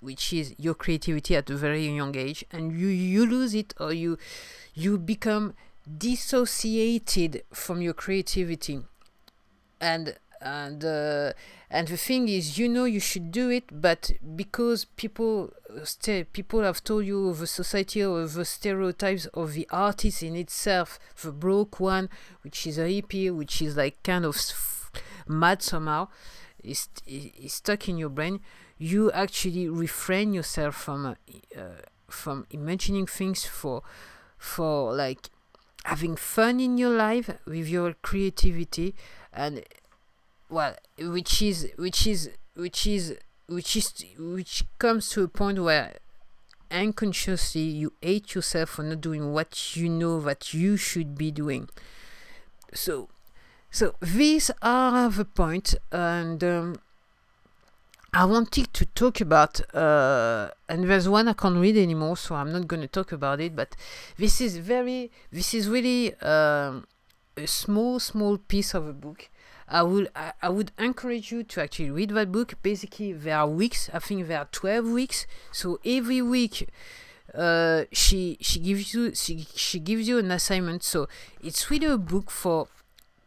which 0.00 0.32
is 0.32 0.54
your 0.58 0.74
creativity 0.74 1.34
at 1.34 1.50
a 1.50 1.56
very 1.56 1.86
young 1.88 2.16
age 2.16 2.44
and 2.52 2.78
you 2.78 2.86
you 2.86 3.26
lose 3.26 3.54
it 3.54 3.74
or 3.80 3.92
you 3.92 4.16
you 4.74 4.98
become 4.98 5.54
dissociated 5.86 7.42
from 7.52 7.80
your 7.80 7.94
creativity. 7.94 8.80
And 9.80 10.16
and 10.40 10.84
uh, 10.84 11.32
and 11.70 11.88
the 11.88 11.96
thing 11.96 12.28
is 12.28 12.58
you 12.58 12.68
know 12.68 12.84
you 12.84 13.00
should 13.00 13.30
do 13.30 13.50
it 13.50 13.64
but 13.72 14.12
because 14.34 14.84
people 14.84 15.52
stay 15.84 16.24
people 16.24 16.62
have 16.62 16.82
told 16.84 17.04
you 17.04 17.32
the 17.34 17.46
society 17.46 18.04
or 18.04 18.26
the 18.26 18.44
stereotypes 18.44 19.26
of 19.26 19.52
the 19.54 19.66
artist 19.70 20.22
in 20.22 20.36
itself 20.36 20.98
the 21.22 21.32
broke 21.32 21.80
one 21.80 22.08
which 22.42 22.66
is 22.66 22.78
a 22.78 22.82
hippie 22.82 23.34
which 23.34 23.60
is 23.62 23.76
like 23.76 24.02
kind 24.02 24.24
of 24.24 24.36
mad 25.26 25.62
somehow 25.62 26.08
is, 26.62 26.88
is 27.06 27.52
stuck 27.52 27.88
in 27.88 27.96
your 27.96 28.08
brain 28.08 28.40
you 28.78 29.10
actually 29.12 29.68
refrain 29.68 30.32
yourself 30.32 30.74
from 30.74 31.06
uh, 31.06 31.14
uh, 31.58 31.80
from 32.08 32.46
imagining 32.50 33.06
things 33.06 33.44
for 33.44 33.82
for 34.38 34.94
like 34.94 35.30
having 35.84 36.16
fun 36.16 36.60
in 36.60 36.76
your 36.76 36.90
life 36.90 37.30
with 37.46 37.68
your 37.68 37.94
creativity 38.02 38.94
and 39.32 39.62
well 40.48 40.74
which 40.98 41.42
is 41.42 41.68
which 41.76 42.06
is 42.06 42.30
which 42.54 42.86
is 42.86 43.16
which 43.48 43.76
is 43.76 43.92
which 44.18 44.64
comes 44.78 45.08
to 45.10 45.22
a 45.22 45.28
point 45.28 45.58
where 45.62 45.96
unconsciously 46.70 47.62
you 47.62 47.92
hate 48.02 48.34
yourself 48.34 48.70
for 48.70 48.82
not 48.82 49.00
doing 49.00 49.32
what 49.32 49.76
you 49.76 49.88
know 49.88 50.20
that 50.20 50.52
you 50.52 50.76
should 50.76 51.16
be 51.16 51.30
doing 51.30 51.68
so 52.72 53.08
so 53.70 53.94
these 54.00 54.50
are 54.62 55.08
the 55.10 55.24
points 55.24 55.74
point 55.74 55.92
and 55.92 56.42
um, 56.42 56.76
I 58.16 58.24
wanted 58.24 58.72
to 58.72 58.86
talk 58.86 59.20
about, 59.20 59.60
uh, 59.74 60.48
and 60.70 60.88
there's 60.88 61.06
one 61.06 61.28
I 61.28 61.34
can't 61.34 61.58
read 61.58 61.76
anymore, 61.76 62.16
so 62.16 62.34
I'm 62.34 62.50
not 62.50 62.66
going 62.66 62.80
to 62.80 62.88
talk 62.88 63.12
about 63.12 63.42
it. 63.42 63.54
But 63.54 63.76
this 64.16 64.40
is 64.40 64.56
very, 64.56 65.10
this 65.30 65.52
is 65.52 65.68
really 65.68 66.14
uh, 66.22 66.80
a 67.36 67.46
small, 67.46 68.00
small 68.00 68.38
piece 68.38 68.72
of 68.72 68.88
a 68.88 68.94
book. 68.94 69.28
I 69.68 69.82
would, 69.82 70.08
I, 70.14 70.32
I 70.42 70.48
would 70.48 70.72
encourage 70.78 71.32
you 71.32 71.42
to 71.42 71.62
actually 71.62 71.90
read 71.90 72.10
that 72.10 72.30
book. 72.30 72.54
Basically, 72.62 73.12
there 73.12 73.36
are 73.38 73.48
weeks. 73.48 73.90
I 73.92 73.98
think 73.98 74.28
there 74.28 74.38
are 74.38 74.48
twelve 74.52 74.86
weeks. 74.86 75.26
So 75.52 75.80
every 75.84 76.22
week, 76.22 76.68
uh, 77.34 77.84
she 77.92 78.38
she 78.40 78.60
gives 78.60 78.94
you 78.94 79.14
she 79.14 79.46
she 79.54 79.78
gives 79.80 80.06
you 80.08 80.18
an 80.18 80.30
assignment. 80.30 80.82
So 80.84 81.08
it's 81.42 81.70
really 81.70 81.86
a 81.86 81.98
book 81.98 82.30
for 82.30 82.68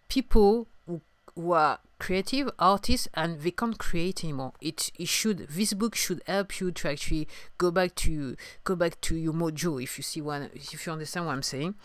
people 0.07 0.67
who, 0.85 1.01
who 1.35 1.51
are 1.51 1.79
creative 1.99 2.49
artists 2.57 3.07
and 3.13 3.41
they 3.41 3.51
can't 3.51 3.77
create 3.77 4.23
anymore 4.23 4.53
it, 4.61 4.89
it 4.97 5.07
should 5.07 5.39
this 5.49 5.73
book 5.73 5.95
should 5.95 6.21
help 6.25 6.59
you 6.59 6.71
to 6.71 6.89
actually 6.89 7.27
go 7.57 7.69
back 7.69 7.93
to 7.93 8.37
go 8.63 8.73
back 8.73 8.99
to 9.01 9.15
your 9.15 9.33
mojo 9.33 9.83
if 9.83 9.97
you 9.97 10.03
see 10.03 10.21
one 10.21 10.49
if 10.53 10.85
you 10.85 10.93
understand 10.93 11.25
what 11.25 11.33
i'm 11.33 11.43
saying 11.43 11.75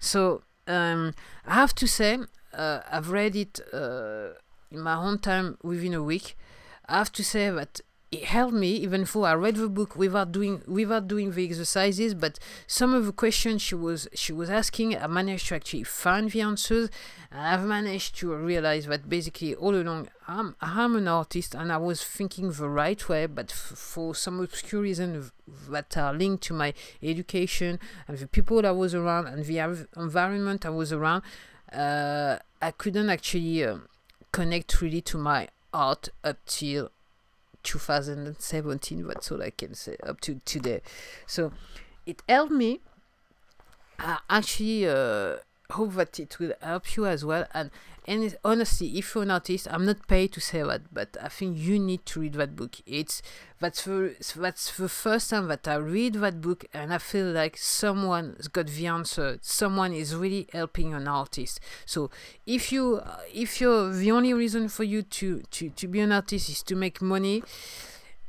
so 0.00 0.42
um, 0.66 1.14
i 1.46 1.54
have 1.54 1.72
to 1.72 1.86
say 1.86 2.18
uh, 2.54 2.80
i've 2.90 3.10
read 3.10 3.36
it 3.36 3.60
uh, 3.72 4.28
in 4.70 4.80
my 4.80 4.94
own 4.94 5.18
time 5.18 5.56
within 5.62 5.94
a 5.94 6.02
week 6.02 6.36
i 6.88 6.98
have 6.98 7.12
to 7.12 7.24
say 7.24 7.50
that 7.50 7.80
it 8.10 8.24
helped 8.24 8.54
me 8.54 8.72
even 8.72 9.06
though 9.12 9.22
I 9.22 9.34
read 9.34 9.54
the 9.56 9.68
book 9.68 9.94
without 9.94 10.32
doing 10.32 10.62
without 10.66 11.06
doing 11.06 11.30
the 11.30 11.44
exercises. 11.44 12.14
But 12.14 12.38
some 12.66 12.92
of 12.92 13.06
the 13.06 13.12
questions 13.12 13.62
she 13.62 13.76
was 13.76 14.08
she 14.14 14.32
was 14.32 14.50
asking, 14.50 14.96
I 14.96 15.06
managed 15.06 15.46
to 15.48 15.54
actually 15.54 15.84
find 15.84 16.30
the 16.30 16.40
answers. 16.40 16.90
I've 17.30 17.64
managed 17.64 18.16
to 18.18 18.34
realize 18.34 18.86
that 18.86 19.08
basically 19.08 19.54
all 19.54 19.76
along 19.76 20.08
I'm 20.26 20.56
I'm 20.60 20.96
an 20.96 21.06
artist 21.06 21.54
and 21.54 21.70
I 21.70 21.76
was 21.76 22.02
thinking 22.02 22.50
the 22.50 22.68
right 22.68 23.08
way, 23.08 23.26
but 23.26 23.52
f- 23.52 23.78
for 23.78 24.14
some 24.14 24.40
obscure 24.40 24.82
reason 24.82 25.30
that 25.68 25.96
are 25.96 26.12
linked 26.12 26.42
to 26.44 26.54
my 26.54 26.74
education 27.02 27.78
and 28.08 28.18
the 28.18 28.26
people 28.26 28.66
I 28.66 28.72
was 28.72 28.92
around 28.92 29.28
and 29.28 29.44
the 29.44 29.86
environment 29.96 30.66
I 30.66 30.70
was 30.70 30.92
around, 30.92 31.22
uh, 31.72 32.38
I 32.60 32.70
couldn't 32.72 33.10
actually 33.10 33.64
uh, 33.64 33.78
connect 34.32 34.80
really 34.80 35.00
to 35.02 35.18
my 35.18 35.48
art 35.72 36.08
up 36.24 36.38
till 36.46 36.90
2017 37.62 39.06
that's 39.06 39.30
all 39.30 39.42
i 39.42 39.50
can 39.50 39.74
say 39.74 39.96
up 40.02 40.20
to 40.20 40.40
today. 40.44 40.80
So 41.26 41.52
it 42.06 42.22
helped 42.28 42.52
me 42.52 42.80
i 43.98 44.18
actually 44.28 44.88
uh, 44.88 45.36
hope 45.70 45.92
that 45.94 46.18
it 46.18 46.38
will 46.38 46.54
help 46.60 46.96
you 46.96 47.06
as 47.06 47.24
well 47.24 47.46
and 47.54 47.70
and 48.10 48.36
honestly 48.44 48.98
if 48.98 49.14
you're 49.14 49.22
an 49.22 49.30
artist 49.30 49.68
i'm 49.70 49.86
not 49.86 50.08
paid 50.08 50.32
to 50.32 50.40
say 50.40 50.62
that 50.64 50.82
but 50.92 51.16
i 51.22 51.28
think 51.28 51.56
you 51.56 51.78
need 51.78 52.04
to 52.04 52.20
read 52.20 52.32
that 52.34 52.56
book. 52.56 52.76
It's 52.84 53.22
that's 53.60 53.84
the 53.84 54.16
that's 54.36 54.76
the 54.76 54.88
first 54.88 55.30
time 55.30 55.46
that 55.46 55.68
i 55.68 55.76
read 55.76 56.14
that 56.14 56.40
book 56.40 56.64
and 56.74 56.92
i 56.92 56.98
feel 56.98 57.26
like 57.26 57.56
someone's 57.56 58.48
got 58.48 58.66
the 58.66 58.86
answer. 58.86 59.38
Someone 59.42 59.92
is 59.92 60.16
really 60.16 60.48
helping 60.52 60.92
an 60.92 61.06
artist. 61.06 61.60
So 61.86 62.10
if 62.46 62.72
you 62.72 63.00
if 63.32 63.60
you're 63.60 63.92
the 63.92 64.10
only 64.10 64.34
reason 64.34 64.68
for 64.68 64.82
you 64.82 65.02
to 65.02 65.42
to 65.52 65.70
to 65.70 65.86
be 65.86 66.00
an 66.00 66.10
artist 66.10 66.48
is 66.48 66.62
to 66.64 66.74
make 66.74 67.00
money 67.00 67.44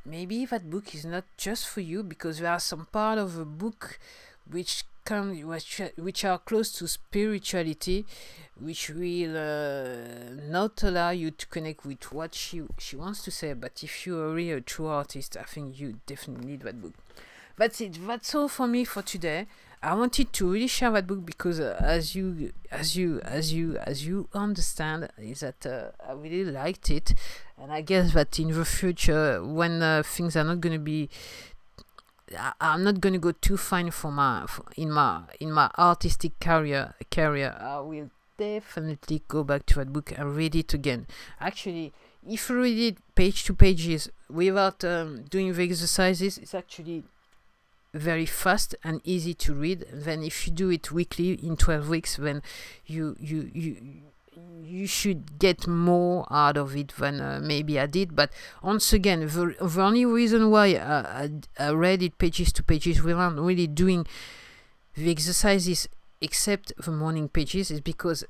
maybe 0.06 0.46
that 0.46 0.70
book 0.70 0.94
is 0.94 1.06
not 1.06 1.24
just 1.38 1.68
for 1.68 1.82
you 1.82 2.04
because 2.04 2.40
there 2.40 2.52
are 2.52 2.60
some 2.60 2.86
part 2.92 3.18
of 3.18 3.38
a 3.38 3.46
book 3.46 4.00
which 4.50 4.84
come 5.04 5.40
which, 5.48 5.82
which 5.98 6.26
are 6.26 6.40
close 6.40 6.72
to 6.74 6.88
spirituality 6.88 8.06
which 8.62 8.90
will 8.90 9.36
uh, 9.36 10.36
not 10.48 10.84
allow 10.84 11.10
you 11.10 11.32
to 11.32 11.48
connect 11.48 11.84
with 11.86 12.12
what 12.12 12.36
she 12.36 12.62
she 12.78 12.96
wants 12.96 13.24
to 13.24 13.32
say. 13.32 13.54
But 13.54 13.84
if 13.84 14.06
you're 14.06 14.34
really 14.34 14.52
a 14.52 14.62
true 14.62 14.88
artist 14.88 15.36
i 15.38 15.44
think 15.44 15.80
you 15.80 16.00
definitely 16.06 16.46
need 16.46 16.62
that 16.62 16.82
book. 16.82 16.94
That's 17.58 17.82
it. 17.82 17.98
That's 18.08 18.34
all 18.36 18.48
for 18.48 18.68
me 18.68 18.86
for 18.86 19.02
today. 19.02 19.48
I 19.84 19.96
wanted 19.96 20.32
to 20.34 20.52
really 20.52 20.68
share 20.68 20.92
that 20.92 21.08
book 21.08 21.26
because 21.26 21.60
uh, 21.60 21.76
as 21.80 22.14
you 22.14 22.52
as 22.72 22.96
you 22.96 23.20
as 23.22 23.52
you 23.52 23.78
as 23.78 24.06
you 24.06 24.30
understand 24.34 25.10
is 25.18 25.40
that 25.40 25.66
uh, 25.66 25.90
i 26.08 26.14
really 26.14 26.46
liked 26.52 26.90
it. 26.92 27.14
And 27.58 27.72
i 27.72 27.82
guess 27.82 28.14
that 28.14 28.40
in 28.40 28.52
the 28.52 28.66
future 28.66 29.44
when 29.44 29.82
uh, 29.82 30.04
things 30.04 30.36
are 30.36 30.44
not 30.44 30.62
going 30.62 30.74
to 30.74 30.80
be 30.80 31.10
I, 32.38 32.74
am 32.74 32.84
not 32.84 33.02
going 33.02 33.14
to 33.14 33.20
go 33.20 33.32
too 33.32 33.58
fine 33.58 33.92
for 33.92 34.12
my 34.12 34.46
for, 34.48 34.66
in 34.76 34.92
my 34.92 35.22
in 35.40 35.52
my 35.52 35.70
artistic 35.78 36.40
career 36.40 36.94
career. 37.10 37.56
I 37.60 37.80
will 37.80 38.10
definitely 38.38 39.22
go 39.28 39.44
back 39.44 39.66
to 39.68 39.76
that 39.80 39.94
book 39.94 40.14
and 40.18 40.36
read 40.36 40.56
it 40.56 40.74
again. 40.74 41.08
Actually, 41.40 41.94
if 42.28 42.50
you 42.50 42.62
read 42.62 42.94
it 42.94 43.16
page 43.16 43.44
to 43.46 43.54
pages 43.54 44.10
without 44.30 44.84
um, 44.84 45.24
doing 45.30 45.54
the 45.54 45.64
exercises, 45.64 46.38
it's 46.38 46.56
actually 46.56 47.04
very 47.94 48.26
fast 48.26 48.76
and 48.84 49.02
easy 49.04 49.34
to 49.34 49.54
read. 49.54 49.86
Then 49.92 50.24
if 50.24 50.48
you 50.48 50.54
do 50.54 50.70
it 50.70 50.92
weekly 50.92 51.34
in 51.34 51.58
12 51.58 51.90
weeks, 51.90 52.16
then 52.18 52.42
you 52.86 53.16
you 53.20 53.52
you 53.54 53.78
you 54.64 54.88
should 54.88 55.38
get 55.40 55.68
more 55.68 56.26
out 56.32 56.56
of 56.58 56.76
it 56.76 56.94
than 56.98 57.20
uh, 57.20 57.40
maybe 57.44 57.80
I 57.80 57.86
did. 57.86 58.16
But 58.16 58.32
once 58.64 58.94
again, 58.94 59.22
the, 59.22 59.56
the 59.60 59.82
only 59.82 60.06
reason 60.06 60.50
why 60.50 60.76
I, 60.76 61.30
I, 61.60 61.68
I 61.68 61.70
read 61.72 62.02
it 62.02 62.18
pages 62.18 62.54
to 62.54 62.64
pages 62.64 63.04
without 63.04 63.38
really 63.38 63.68
doing 63.68 64.08
the 64.96 65.12
exercises 65.12 65.88
except 66.22 66.72
the 66.78 66.92
morning 66.92 67.28
pages 67.28 67.72
is 67.72 67.82
because 67.82 68.24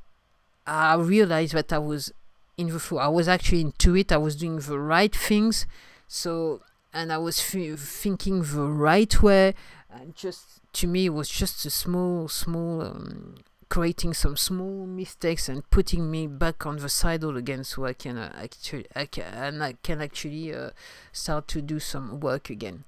I 0.66 0.96
realized 0.96 1.54
that 1.54 1.74
I 1.74 1.80
was 1.80 2.12
in 2.58 2.70
the 2.70 2.80
flow. 2.80 3.00
I 3.00 3.08
was 3.08 3.28
actually 3.28 3.62
into 3.62 3.96
it. 3.96 4.12
I 4.12 4.18
was 4.18 4.36
doing 4.36 4.60
the 4.60 4.80
right 4.80 5.16
things. 5.16 5.66
So, 6.08 6.62
and 6.94 7.12
I 7.12 7.18
was 7.18 7.42
thinking 7.42 8.44
the 8.44 8.68
right 8.68 9.22
way. 9.22 9.54
And 9.90 10.16
just 10.16 10.62
to 10.74 10.88
me, 10.88 11.08
it 11.08 11.10
was 11.14 11.30
just 11.30 11.66
a 11.66 11.70
small, 11.70 12.28
small 12.28 12.82
um, 12.82 13.36
creating 13.72 14.14
some 14.14 14.36
small 14.36 14.86
mistakes 14.86 15.48
and 15.48 15.68
putting 15.70 16.12
me 16.12 16.28
back 16.28 16.66
on 16.66 16.76
the 16.76 16.90
saddle 16.90 17.38
again 17.38 17.64
so 17.64 17.86
I 17.86 17.94
can 17.94 18.18
uh, 18.18 18.30
actually 18.36 18.86
I 18.94 19.06
can, 19.06 19.62
I 19.62 19.74
can 19.82 20.02
actually 20.02 20.54
uh, 20.54 20.72
start 21.14 21.48
to 21.48 21.62
do 21.62 21.80
some 21.80 22.20
work 22.20 22.50
again. 22.50 22.84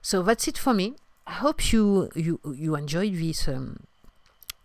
So 0.00 0.22
that's 0.22 0.46
it 0.46 0.56
for 0.56 0.72
me. 0.72 0.94
I 1.26 1.32
hope 1.32 1.72
you 1.72 2.10
you 2.14 2.38
you 2.54 2.76
enjoyed 2.76 3.14
this 3.16 3.48
um, 3.48 3.80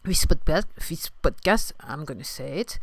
this 0.04 0.23
podcast. 0.25 0.67
This 0.88 1.10
podcast, 1.23 1.71
I'm 1.82 2.06
gonna 2.06 2.23
say 2.23 2.60
it. 2.60 2.78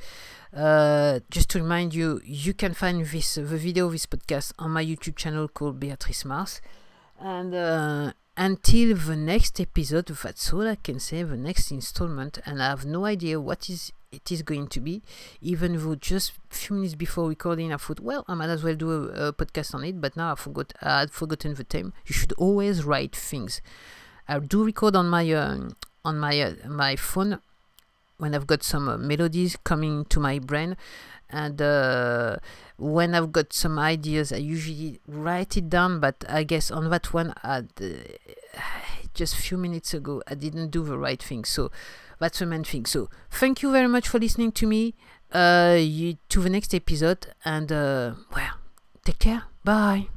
Uh, 0.52 1.20
just 1.30 1.50
to 1.50 1.62
remind 1.62 1.94
you, 1.94 2.20
you 2.24 2.52
can 2.52 2.74
find 2.74 3.06
this 3.06 3.36
the 3.36 3.42
video 3.44 3.86
of 3.86 3.92
this 3.92 4.06
podcast 4.06 4.54
on 4.58 4.72
my 4.72 4.84
YouTube 4.84 5.14
channel 5.14 5.46
called 5.46 5.78
Beatrice 5.78 6.24
Mars, 6.24 6.60
and 7.20 7.54
uh, 7.54 8.12
until 8.36 8.96
the 8.96 9.16
next 9.16 9.60
episode 9.60 10.06
that's 10.06 10.52
all 10.52 10.66
i 10.66 10.74
can 10.74 10.98
say 10.98 11.22
the 11.22 11.36
next 11.36 11.70
installment 11.70 12.38
and 12.46 12.62
i 12.62 12.68
have 12.68 12.86
no 12.86 13.04
idea 13.04 13.38
what 13.38 13.68
is 13.68 13.92
it 14.10 14.32
is 14.32 14.42
going 14.42 14.66
to 14.66 14.80
be 14.80 15.02
even 15.40 15.76
though 15.76 15.94
just 15.94 16.32
a 16.50 16.54
few 16.54 16.76
minutes 16.76 16.94
before 16.94 17.28
recording 17.28 17.72
i 17.72 17.76
thought 17.76 18.00
well 18.00 18.24
i 18.28 18.34
might 18.34 18.48
as 18.48 18.62
well 18.62 18.74
do 18.74 18.90
a, 18.90 19.28
a 19.28 19.32
podcast 19.32 19.74
on 19.74 19.84
it 19.84 20.00
but 20.00 20.16
now 20.16 20.32
i 20.32 20.34
forgot 20.34 20.72
i 20.80 21.00
had 21.00 21.10
forgotten 21.10 21.54
the 21.54 21.64
time. 21.64 21.92
You 22.06 22.14
should 22.14 22.32
always 22.32 22.84
write 22.84 23.16
things. 23.16 23.60
I 24.28 24.38
do 24.38 24.64
record 24.64 24.94
on 24.96 25.08
my 25.08 25.30
uh, 25.30 25.70
on 26.04 26.18
my 26.18 26.40
uh, 26.40 26.54
my 26.68 26.96
phone 26.96 27.40
when 28.18 28.34
i've 28.34 28.46
got 28.46 28.62
some 28.62 28.88
uh, 28.88 28.96
melodies 28.96 29.56
coming 29.64 30.04
to 30.06 30.20
my 30.20 30.38
brain 30.38 30.76
and 31.32 31.60
uh, 31.60 32.36
when 32.76 33.14
I've 33.14 33.32
got 33.32 33.52
some 33.52 33.78
ideas, 33.78 34.32
I 34.32 34.36
usually 34.36 35.00
write 35.08 35.56
it 35.56 35.68
down. 35.68 35.98
But 36.00 36.24
I 36.28 36.44
guess 36.44 36.70
on 36.70 36.90
that 36.90 37.12
one, 37.12 37.30
uh, 37.42 37.62
just 39.14 39.34
a 39.34 39.38
few 39.38 39.56
minutes 39.56 39.94
ago, 39.94 40.22
I 40.28 40.34
didn't 40.34 40.70
do 40.70 40.84
the 40.84 40.98
right 40.98 41.22
thing. 41.22 41.44
So 41.44 41.70
that's 42.20 42.38
the 42.38 42.46
main 42.46 42.64
thing. 42.64 42.86
So 42.86 43.08
thank 43.30 43.62
you 43.62 43.72
very 43.72 43.88
much 43.88 44.08
for 44.08 44.18
listening 44.18 44.52
to 44.52 44.66
me. 44.66 44.94
Uh, 45.32 45.78
you, 45.80 46.18
to 46.28 46.42
the 46.42 46.50
next 46.50 46.74
episode, 46.74 47.28
and 47.42 47.72
uh, 47.72 48.12
well, 48.36 48.58
take 49.02 49.18
care. 49.18 49.44
Bye. 49.64 50.11